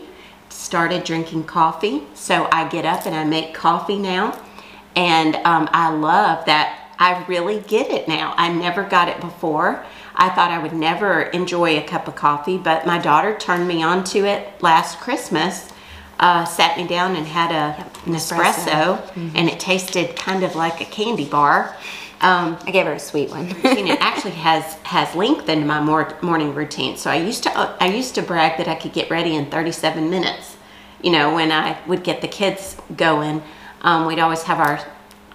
started 0.50 1.04
drinking 1.04 1.44
coffee, 1.44 2.02
so 2.16 2.50
I 2.52 2.68
get 2.68 2.84
up 2.84 3.06
and 3.06 3.14
I 3.14 3.26
make 3.26 3.54
coffee 3.54 4.00
now, 4.00 4.42
and 4.96 5.36
um, 5.36 5.70
I 5.72 5.94
love 5.94 6.48
that. 6.48 6.80
I 7.00 7.24
really 7.26 7.60
get 7.62 7.90
it 7.90 8.08
now. 8.08 8.34
I 8.38 8.52
never 8.52 8.84
got 8.84 9.10
it 9.10 9.20
before. 9.20 9.84
I 10.16 10.30
thought 10.30 10.52
I 10.52 10.60
would 10.60 10.74
never 10.74 11.24
enjoy 11.24 11.78
a 11.78 11.84
cup 11.84 12.08
of 12.08 12.16
coffee, 12.16 12.58
but 12.58 12.86
my 12.86 13.00
daughter 13.00 13.36
turned 13.38 13.68
me 13.68 13.82
on 13.82 14.04
to 14.06 14.26
it 14.26 14.62
last 14.62 15.00
Christmas. 15.00 15.72
Uh, 16.20 16.46
sat 16.46 16.78
me 16.78 16.88
down 16.88 17.16
and 17.16 17.26
had 17.26 17.52
a 17.52 17.86
an 18.06 18.14
espresso, 18.14 19.02
and 19.36 19.50
it 19.50 19.60
tasted 19.60 20.16
kind 20.16 20.44
of 20.44 20.56
like 20.56 20.82
a 20.82 20.86
candy 20.86 21.26
bar. 21.26 21.76
Um, 22.22 22.58
I 22.66 22.72
gave 22.72 22.86
her 22.86 22.94
a 22.94 23.00
sweet 23.00 23.30
one. 23.32 23.48
routine 23.64 23.88
it 23.88 24.00
actually 24.00 24.32
has 24.32 24.76
has 24.84 25.14
lengthened 25.16 25.68
my 25.68 25.82
mor- 25.82 26.18
morning 26.22 26.54
routine. 26.54 26.96
So 26.98 27.10
I 27.10 27.16
used 27.16 27.44
to 27.44 27.52
I 27.82 27.88
used 27.88 28.16
to 28.16 28.22
brag 28.22 28.58
that 28.58 28.68
I 28.68 28.76
could 28.76 28.94
get 28.94 29.10
ready 29.10 29.36
in 29.36 29.48
37 29.48 30.10
minutes. 30.10 30.56
You 31.02 31.12
know, 31.12 31.34
when 31.34 31.52
I 31.52 31.78
would 31.88 32.04
get 32.04 32.22
the 32.22 32.28
kids 32.28 32.78
going, 32.96 33.42
um, 33.82 34.06
we'd 34.06 34.20
always 34.20 34.44
have 34.44 34.60
our 34.60 34.80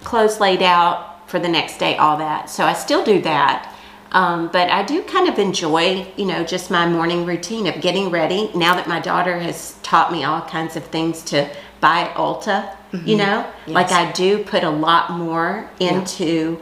clothes 0.03 0.39
laid 0.39 0.63
out 0.63 1.08
for 1.29 1.39
the 1.39 1.47
next 1.47 1.77
day, 1.77 1.95
all 1.97 2.17
that. 2.17 2.49
So 2.49 2.65
I 2.65 2.73
still 2.73 3.03
do 3.03 3.21
that. 3.21 3.75
Um, 4.11 4.49
but 4.51 4.69
I 4.71 4.81
do 4.83 5.03
kind 5.03 5.29
of 5.29 5.37
enjoy, 5.37 6.07
you 6.17 6.25
know, 6.25 6.43
just 6.43 6.71
my 6.71 6.87
morning 6.89 7.25
routine 7.27 7.67
of 7.67 7.79
getting 7.79 8.09
ready. 8.09 8.49
Now 8.55 8.73
that 8.73 8.87
my 8.87 8.99
daughter 8.99 9.37
has 9.39 9.75
taught 9.83 10.11
me 10.11 10.23
all 10.23 10.41
kinds 10.41 10.75
of 10.75 10.83
things 10.85 11.21
to 11.25 11.47
buy 11.79 12.01
at 12.01 12.15
Ulta, 12.15 12.75
you 13.05 13.17
know, 13.17 13.45
like 13.67 13.91
I 13.91 14.11
do 14.13 14.43
put 14.43 14.63
a 14.63 14.69
lot 14.69 15.11
more 15.11 15.69
into 15.79 16.59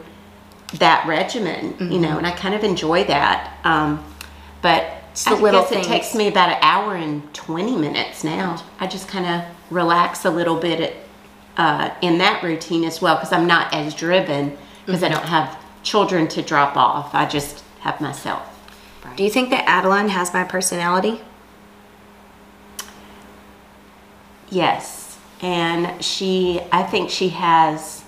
that 0.74 1.06
regimen, 1.08 1.74
you 1.90 1.98
know, 1.98 2.18
and 2.18 2.26
I 2.26 2.32
kind 2.32 2.54
of 2.54 2.62
enjoy 2.64 3.04
that. 3.04 3.56
Um, 3.64 4.04
but 4.60 4.84
It's 5.12 5.24
the 5.24 5.30
I 5.30 5.40
little 5.40 5.62
guess 5.62 5.70
things. 5.70 5.86
it 5.86 5.88
takes 5.88 6.14
me 6.14 6.28
about 6.28 6.50
an 6.50 6.58
hour 6.60 6.94
and 6.96 7.32
20 7.32 7.76
minutes 7.76 8.24
now. 8.24 8.62
I 8.78 8.86
just 8.86 9.08
kind 9.08 9.24
of 9.24 9.42
relax 9.70 10.26
a 10.26 10.30
little 10.30 10.56
bit 10.56 10.80
at, 10.80 10.92
uh, 11.58 11.94
in 12.00 12.18
that 12.18 12.42
routine 12.42 12.84
as 12.84 13.02
well 13.02 13.16
because 13.16 13.32
I'm 13.32 13.46
not 13.46 13.74
as 13.74 13.94
driven 13.94 14.56
because 14.86 15.02
Mm-hmm. 15.02 15.12
I 15.12 15.16
don't 15.16 15.26
have 15.26 15.58
children 15.82 16.26
to 16.28 16.40
drop 16.40 16.76
off. 16.76 17.14
I 17.14 17.26
just 17.26 17.62
have 17.80 18.00
myself. 18.00 18.42
Do 19.16 19.24
you 19.24 19.30
think 19.30 19.50
that 19.50 19.64
Adeline 19.68 20.08
has 20.08 20.32
my 20.32 20.44
personality? 20.44 21.20
Yes. 24.50 25.18
And 25.40 26.02
she, 26.02 26.60
I 26.72 26.82
think 26.82 27.10
she 27.10 27.28
has, 27.30 28.02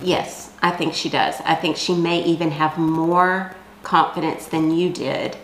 yes, 0.00 0.52
I 0.62 0.70
think 0.70 0.94
she 0.94 1.08
does. 1.08 1.36
I 1.44 1.54
think 1.54 1.76
she 1.76 1.94
may 1.94 2.22
even 2.24 2.50
have 2.50 2.78
more 2.78 3.54
confidence 3.82 4.46
than 4.46 4.70
you 4.70 4.90
did. 4.90 5.36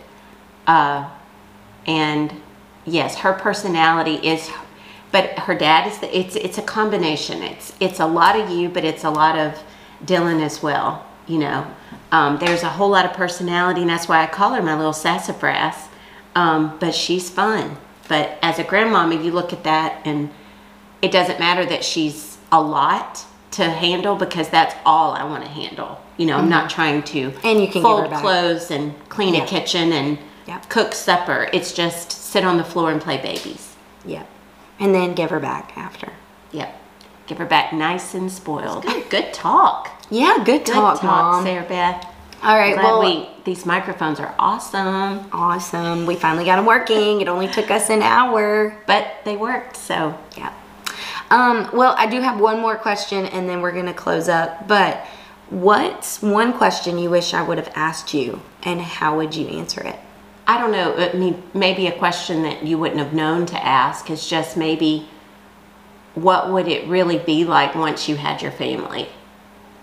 Uh, 0.67 1.09
and 1.85 2.33
yes, 2.85 3.17
her 3.17 3.33
personality 3.33 4.15
is, 4.15 4.49
but 5.11 5.39
her 5.39 5.55
dad 5.55 5.87
is, 5.87 5.97
the, 5.99 6.17
it's, 6.17 6.35
it's 6.35 6.57
a 6.57 6.61
combination. 6.61 7.41
It's, 7.41 7.73
it's 7.79 7.99
a 7.99 8.05
lot 8.05 8.39
of 8.39 8.49
you, 8.49 8.69
but 8.69 8.83
it's 8.83 9.03
a 9.03 9.09
lot 9.09 9.37
of 9.37 9.61
Dylan 10.05 10.41
as 10.41 10.61
well, 10.61 11.05
you 11.27 11.39
know. 11.39 11.65
Um, 12.11 12.37
there's 12.39 12.63
a 12.63 12.69
whole 12.69 12.89
lot 12.89 13.05
of 13.05 13.13
personality, 13.13 13.81
and 13.81 13.89
that's 13.89 14.07
why 14.07 14.23
I 14.23 14.27
call 14.27 14.53
her 14.53 14.61
my 14.61 14.75
little 14.75 14.93
sassafras. 14.93 15.75
Um, 16.35 16.77
but 16.79 16.93
she's 16.93 17.29
fun. 17.29 17.77
But 18.07 18.37
as 18.41 18.59
a 18.59 18.63
grandmama, 18.63 19.15
you 19.15 19.31
look 19.31 19.51
at 19.53 19.63
that, 19.63 20.01
and 20.05 20.29
it 21.01 21.11
doesn't 21.11 21.39
matter 21.39 21.65
that 21.65 21.83
she's 21.83 22.37
a 22.51 22.61
lot 22.61 23.25
to 23.51 23.63
handle 23.69 24.15
because 24.15 24.49
that's 24.49 24.75
all 24.85 25.11
I 25.11 25.23
want 25.23 25.43
to 25.43 25.49
handle. 25.49 25.99
You 26.17 26.25
know, 26.27 26.37
I'm 26.37 26.49
not 26.49 26.69
trying 26.69 27.01
to 27.03 27.31
Mm-hmm. 27.31 27.47
And 27.47 27.61
you 27.61 27.67
can 27.67 27.81
fold 27.81 28.11
clothes 28.11 28.71
and 28.71 28.93
clean 29.09 29.33
Yeah. 29.33 29.43
a 29.43 29.47
kitchen 29.47 29.91
and 29.93 30.17
Yeah. 30.47 30.59
cook 30.69 30.93
supper. 30.93 31.49
It's 31.53 31.73
just 31.73 32.11
sit 32.11 32.43
on 32.43 32.57
the 32.57 32.63
floor 32.63 32.91
and 32.91 33.01
play 33.01 33.17
babies. 33.17 33.75
Yep. 34.05 34.27
And 34.79 34.95
then 34.95 35.13
give 35.13 35.29
her 35.29 35.39
back 35.39 35.77
after. 35.77 36.13
Yep. 36.51 36.75
Give 37.27 37.37
her 37.37 37.45
back 37.45 37.73
nice 37.73 38.13
and 38.13 38.31
spoiled. 38.31 38.83
Good, 38.83 39.09
good 39.09 39.33
talk. 39.33 39.91
Yeah, 40.09 40.37
good 40.37 40.65
Good 40.65 40.73
talk, 40.73 41.03
Mom. 41.03 41.43
Sarah 41.43 41.67
Beth. 41.67 42.05
All 42.41 42.57
right, 42.57 42.73
Glad 42.73 42.83
well, 42.83 43.01
we, 43.01 43.29
these 43.43 43.65
microphones 43.65 44.19
are 44.19 44.33
awesome, 44.39 45.27
awesome. 45.33 46.05
We 46.05 46.15
finally 46.15 46.45
got 46.45 46.55
them 46.55 46.65
working. 46.65 47.19
It 47.19 47.27
only 47.27 47.49
took 47.49 47.69
us 47.69 47.89
an 47.89 48.01
hour. 48.01 48.81
but 48.87 49.05
they 49.25 49.35
worked. 49.35 49.75
So 49.75 50.17
Yeah. 50.37 50.53
Um, 51.29 51.69
well, 51.73 51.93
I 51.97 52.07
do 52.07 52.21
have 52.21 52.39
one 52.39 52.59
more 52.59 52.75
question 52.75 53.25
and 53.27 53.47
then 53.47 53.61
we're 53.61 53.73
going 53.73 53.85
to 53.85 53.93
close 53.93 54.27
up. 54.29 54.67
But 54.67 55.05
what's 55.49 56.21
one 56.21 56.53
question 56.53 56.97
you 56.97 57.09
wish 57.09 57.33
I 57.33 57.43
would 57.43 57.57
have 57.57 57.71
asked 57.75 58.13
you 58.13 58.41
and 58.63 58.81
how 58.81 59.17
would 59.17 59.35
you 59.35 59.47
answer 59.47 59.81
it? 59.85 59.99
I 60.49 60.57
don't 60.57 60.71
know. 60.71 60.95
I 60.95 61.13
mean, 61.13 61.43
maybe 61.53 61.85
a 61.85 61.91
question 61.91 62.41
that 62.41 62.63
you 62.63 62.79
wouldn't 62.79 62.99
have 62.99 63.13
known 63.13 63.45
to 63.45 63.63
ask 63.63 64.09
is 64.09 64.27
just 64.27 64.57
maybe 64.57 65.07
what 66.15 66.51
would 66.51 66.67
it 66.67 66.87
really 66.87 67.19
be 67.19 67.45
like 67.45 67.75
once 67.75 68.09
you 68.09 68.15
had 68.15 68.41
your 68.41 68.51
family? 68.51 69.07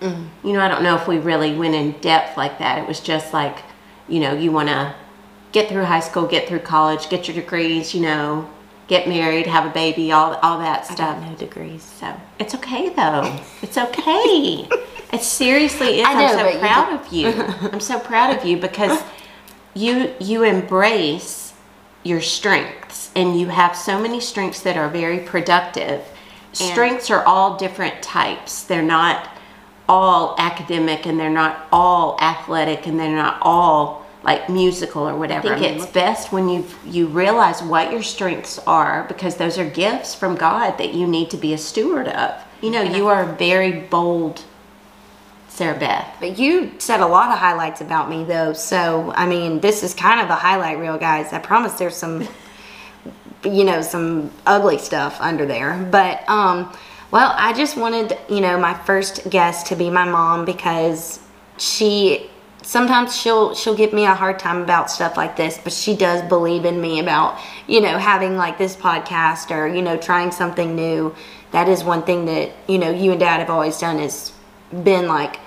Mm-hmm. 0.01 0.45
You 0.45 0.53
know, 0.53 0.59
I 0.59 0.67
don't 0.67 0.83
know 0.83 0.95
if 0.95 1.07
we 1.07 1.19
really 1.19 1.55
went 1.55 1.73
in 1.73 1.93
depth 2.01 2.35
like 2.35 2.59
that. 2.59 2.79
It 2.79 2.85
was 2.85 2.99
just 2.99 3.31
like, 3.31 3.59
you 4.09 4.19
know, 4.19 4.33
you 4.33 4.51
want 4.51 4.67
to 4.67 4.93
get 5.53 5.69
through 5.69 5.85
high 5.85 6.01
school, 6.01 6.27
get 6.27 6.49
through 6.49 6.59
college, 6.59 7.07
get 7.09 7.29
your 7.29 7.35
degrees, 7.35 7.95
you 7.95 8.01
know, 8.01 8.49
get 8.87 9.07
married, 9.07 9.47
have 9.47 9.65
a 9.65 9.73
baby, 9.73 10.11
all 10.11 10.33
all 10.43 10.59
that 10.59 10.81
I 10.81 10.93
stuff. 10.93 11.25
no 11.25 11.33
degrees. 11.35 11.81
So 11.81 12.13
it's 12.39 12.53
okay 12.55 12.89
though. 12.89 13.39
It's 13.61 13.77
okay. 13.77 14.67
it 15.13 15.21
seriously 15.21 16.01
is. 16.01 16.05
I 16.05 16.13
but 16.13 16.51
so 16.51 16.59
proud 16.59 16.99
of 16.99 17.13
you. 17.13 17.29
I'm 17.71 17.79
so 17.79 18.01
proud 18.01 18.35
of 18.35 18.43
you 18.43 18.57
because 18.57 19.01
you 19.73 20.13
you 20.19 20.43
embrace 20.43 21.53
your 22.03 22.21
strengths 22.21 23.11
and 23.15 23.39
you 23.39 23.47
have 23.47 23.75
so 23.75 23.99
many 23.99 24.19
strengths 24.19 24.61
that 24.61 24.77
are 24.77 24.89
very 24.89 25.19
productive. 25.19 26.03
Strengths 26.53 27.11
are 27.11 27.23
all 27.25 27.57
different 27.57 28.01
types. 28.01 28.63
They're 28.63 28.81
not 28.81 29.29
all 29.87 30.35
academic 30.37 31.05
and 31.05 31.19
they're 31.19 31.29
not 31.29 31.67
all 31.71 32.17
athletic 32.19 32.87
and 32.87 32.99
they're 32.99 33.15
not 33.15 33.37
all 33.41 34.05
like 34.23 34.49
musical 34.49 35.07
or 35.07 35.15
whatever. 35.15 35.53
I 35.53 35.59
think 35.59 35.77
it's 35.77 35.85
best 35.91 36.31
when 36.31 36.49
you 36.49 36.65
you 36.85 37.07
realize 37.07 37.61
what 37.61 37.91
your 37.91 38.03
strengths 38.03 38.59
are 38.59 39.05
because 39.07 39.37
those 39.37 39.57
are 39.57 39.69
gifts 39.69 40.15
from 40.15 40.35
God 40.35 40.77
that 40.77 40.93
you 40.93 41.07
need 41.07 41.29
to 41.29 41.37
be 41.37 41.53
a 41.53 41.57
steward 41.57 42.07
of. 42.07 42.43
You 42.61 42.71
know, 42.71 42.81
you 42.81 43.07
are 43.07 43.29
a 43.29 43.35
very 43.35 43.71
bold 43.71 44.43
Sarah 45.57 45.79
Beth. 45.79 46.17
But 46.19 46.37
you 46.37 46.71
said 46.77 46.99
a 46.99 47.07
lot 47.07 47.31
of 47.31 47.39
highlights 47.39 47.81
about 47.81 48.11
me 48.11 48.23
though. 48.23 48.53
So, 48.53 49.11
I 49.15 49.25
mean, 49.25 49.59
this 49.59 49.81
is 49.81 49.95
kind 49.95 50.21
of 50.21 50.29
a 50.29 50.35
highlight 50.35 50.77
reel, 50.77 50.99
guys. 50.99 51.33
I 51.33 51.39
promise 51.39 51.73
there's 51.73 51.95
some 51.95 52.27
you 53.43 53.63
know, 53.63 53.81
some 53.81 54.29
ugly 54.45 54.77
stuff 54.77 55.17
under 55.19 55.47
there. 55.47 55.75
But 55.91 56.27
um 56.29 56.71
well, 57.09 57.33
I 57.35 57.53
just 57.53 57.75
wanted, 57.75 58.15
you 58.29 58.39
know, 58.41 58.59
my 58.59 58.75
first 58.75 59.29
guest 59.31 59.67
to 59.67 59.75
be 59.75 59.89
my 59.89 60.05
mom 60.05 60.45
because 60.45 61.19
she 61.57 62.29
sometimes 62.61 63.15
she'll 63.19 63.55
she'll 63.55 63.75
give 63.75 63.93
me 63.93 64.05
a 64.05 64.13
hard 64.13 64.37
time 64.37 64.61
about 64.61 64.91
stuff 64.91 65.17
like 65.17 65.37
this, 65.37 65.57
but 65.63 65.73
she 65.73 65.95
does 65.95 66.21
believe 66.29 66.65
in 66.65 66.79
me 66.79 66.99
about, 66.99 67.39
you 67.65 67.81
know, 67.81 67.97
having 67.97 68.37
like 68.37 68.59
this 68.59 68.75
podcast 68.75 69.49
or, 69.49 69.65
you 69.67 69.81
know, 69.81 69.97
trying 69.97 70.31
something 70.31 70.75
new. 70.75 71.15
That 71.49 71.67
is 71.67 71.83
one 71.83 72.03
thing 72.03 72.25
that, 72.25 72.51
you 72.67 72.77
know, 72.77 72.91
you 72.91 73.09
and 73.09 73.19
dad 73.19 73.39
have 73.39 73.49
always 73.49 73.79
done 73.79 73.97
is 73.99 74.33
been 74.83 75.07
like 75.07 75.39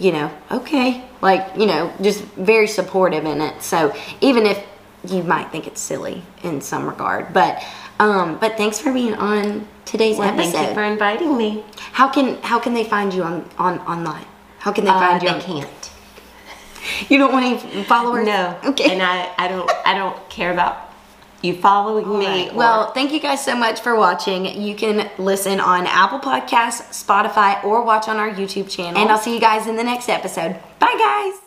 you 0.00 0.12
know, 0.12 0.30
okay, 0.50 1.04
like, 1.20 1.46
you 1.56 1.66
know, 1.66 1.92
just 2.00 2.22
very 2.52 2.66
supportive 2.66 3.24
in 3.24 3.40
it. 3.40 3.62
So 3.62 3.94
even 4.20 4.46
if 4.46 4.58
you 5.06 5.22
might 5.22 5.50
think 5.52 5.66
it's 5.66 5.80
silly 5.80 6.22
in 6.42 6.60
some 6.60 6.86
regard, 6.88 7.32
but 7.32 7.62
um, 7.98 8.38
but 8.38 8.56
thanks 8.56 8.78
for 8.80 8.92
being 8.92 9.14
on 9.14 9.68
today's 9.84 10.16
Well, 10.18 10.28
episode. 10.28 10.52
thank 10.52 10.68
you 10.68 10.74
for 10.74 10.82
inviting 10.84 11.36
me. 11.36 11.64
how 11.92 12.08
can 12.08 12.40
how 12.42 12.58
can 12.58 12.72
they 12.74 12.84
find 12.84 13.12
you 13.12 13.22
on 13.22 13.44
on 13.58 13.78
online? 13.80 14.24
How 14.58 14.72
can 14.72 14.84
they 14.84 14.90
Uh, 14.90 15.00
find 15.00 15.22
you? 15.22 15.28
they 15.28 15.34
on- 15.34 15.40
can't. 15.42 15.90
You 17.10 17.18
don't 17.18 17.32
want 17.32 17.44
any 17.44 17.84
followers? 17.84 18.26
No. 18.26 18.56
Okay. 18.64 18.90
And 18.92 19.02
I, 19.02 19.28
I 19.36 19.48
don't 19.48 19.70
I 19.84 19.94
don't 19.94 20.16
care 20.30 20.50
about 20.52 20.89
you 21.44 21.54
following 21.54 22.18
me. 22.18 22.26
Right. 22.26 22.54
Well, 22.54 22.92
thank 22.92 23.12
you 23.12 23.20
guys 23.20 23.44
so 23.44 23.56
much 23.56 23.80
for 23.80 23.96
watching. 23.96 24.44
You 24.60 24.74
can 24.74 25.10
listen 25.18 25.60
on 25.60 25.86
Apple 25.86 26.20
Podcasts, 26.20 27.04
Spotify, 27.04 27.62
or 27.64 27.82
watch 27.82 28.08
on 28.08 28.16
our 28.16 28.30
YouTube 28.30 28.70
channel. 28.70 29.00
And 29.00 29.10
I'll 29.10 29.18
see 29.18 29.34
you 29.34 29.40
guys 29.40 29.66
in 29.66 29.76
the 29.76 29.84
next 29.84 30.08
episode. 30.08 30.56
Bye, 30.78 30.96
guys. 30.98 31.40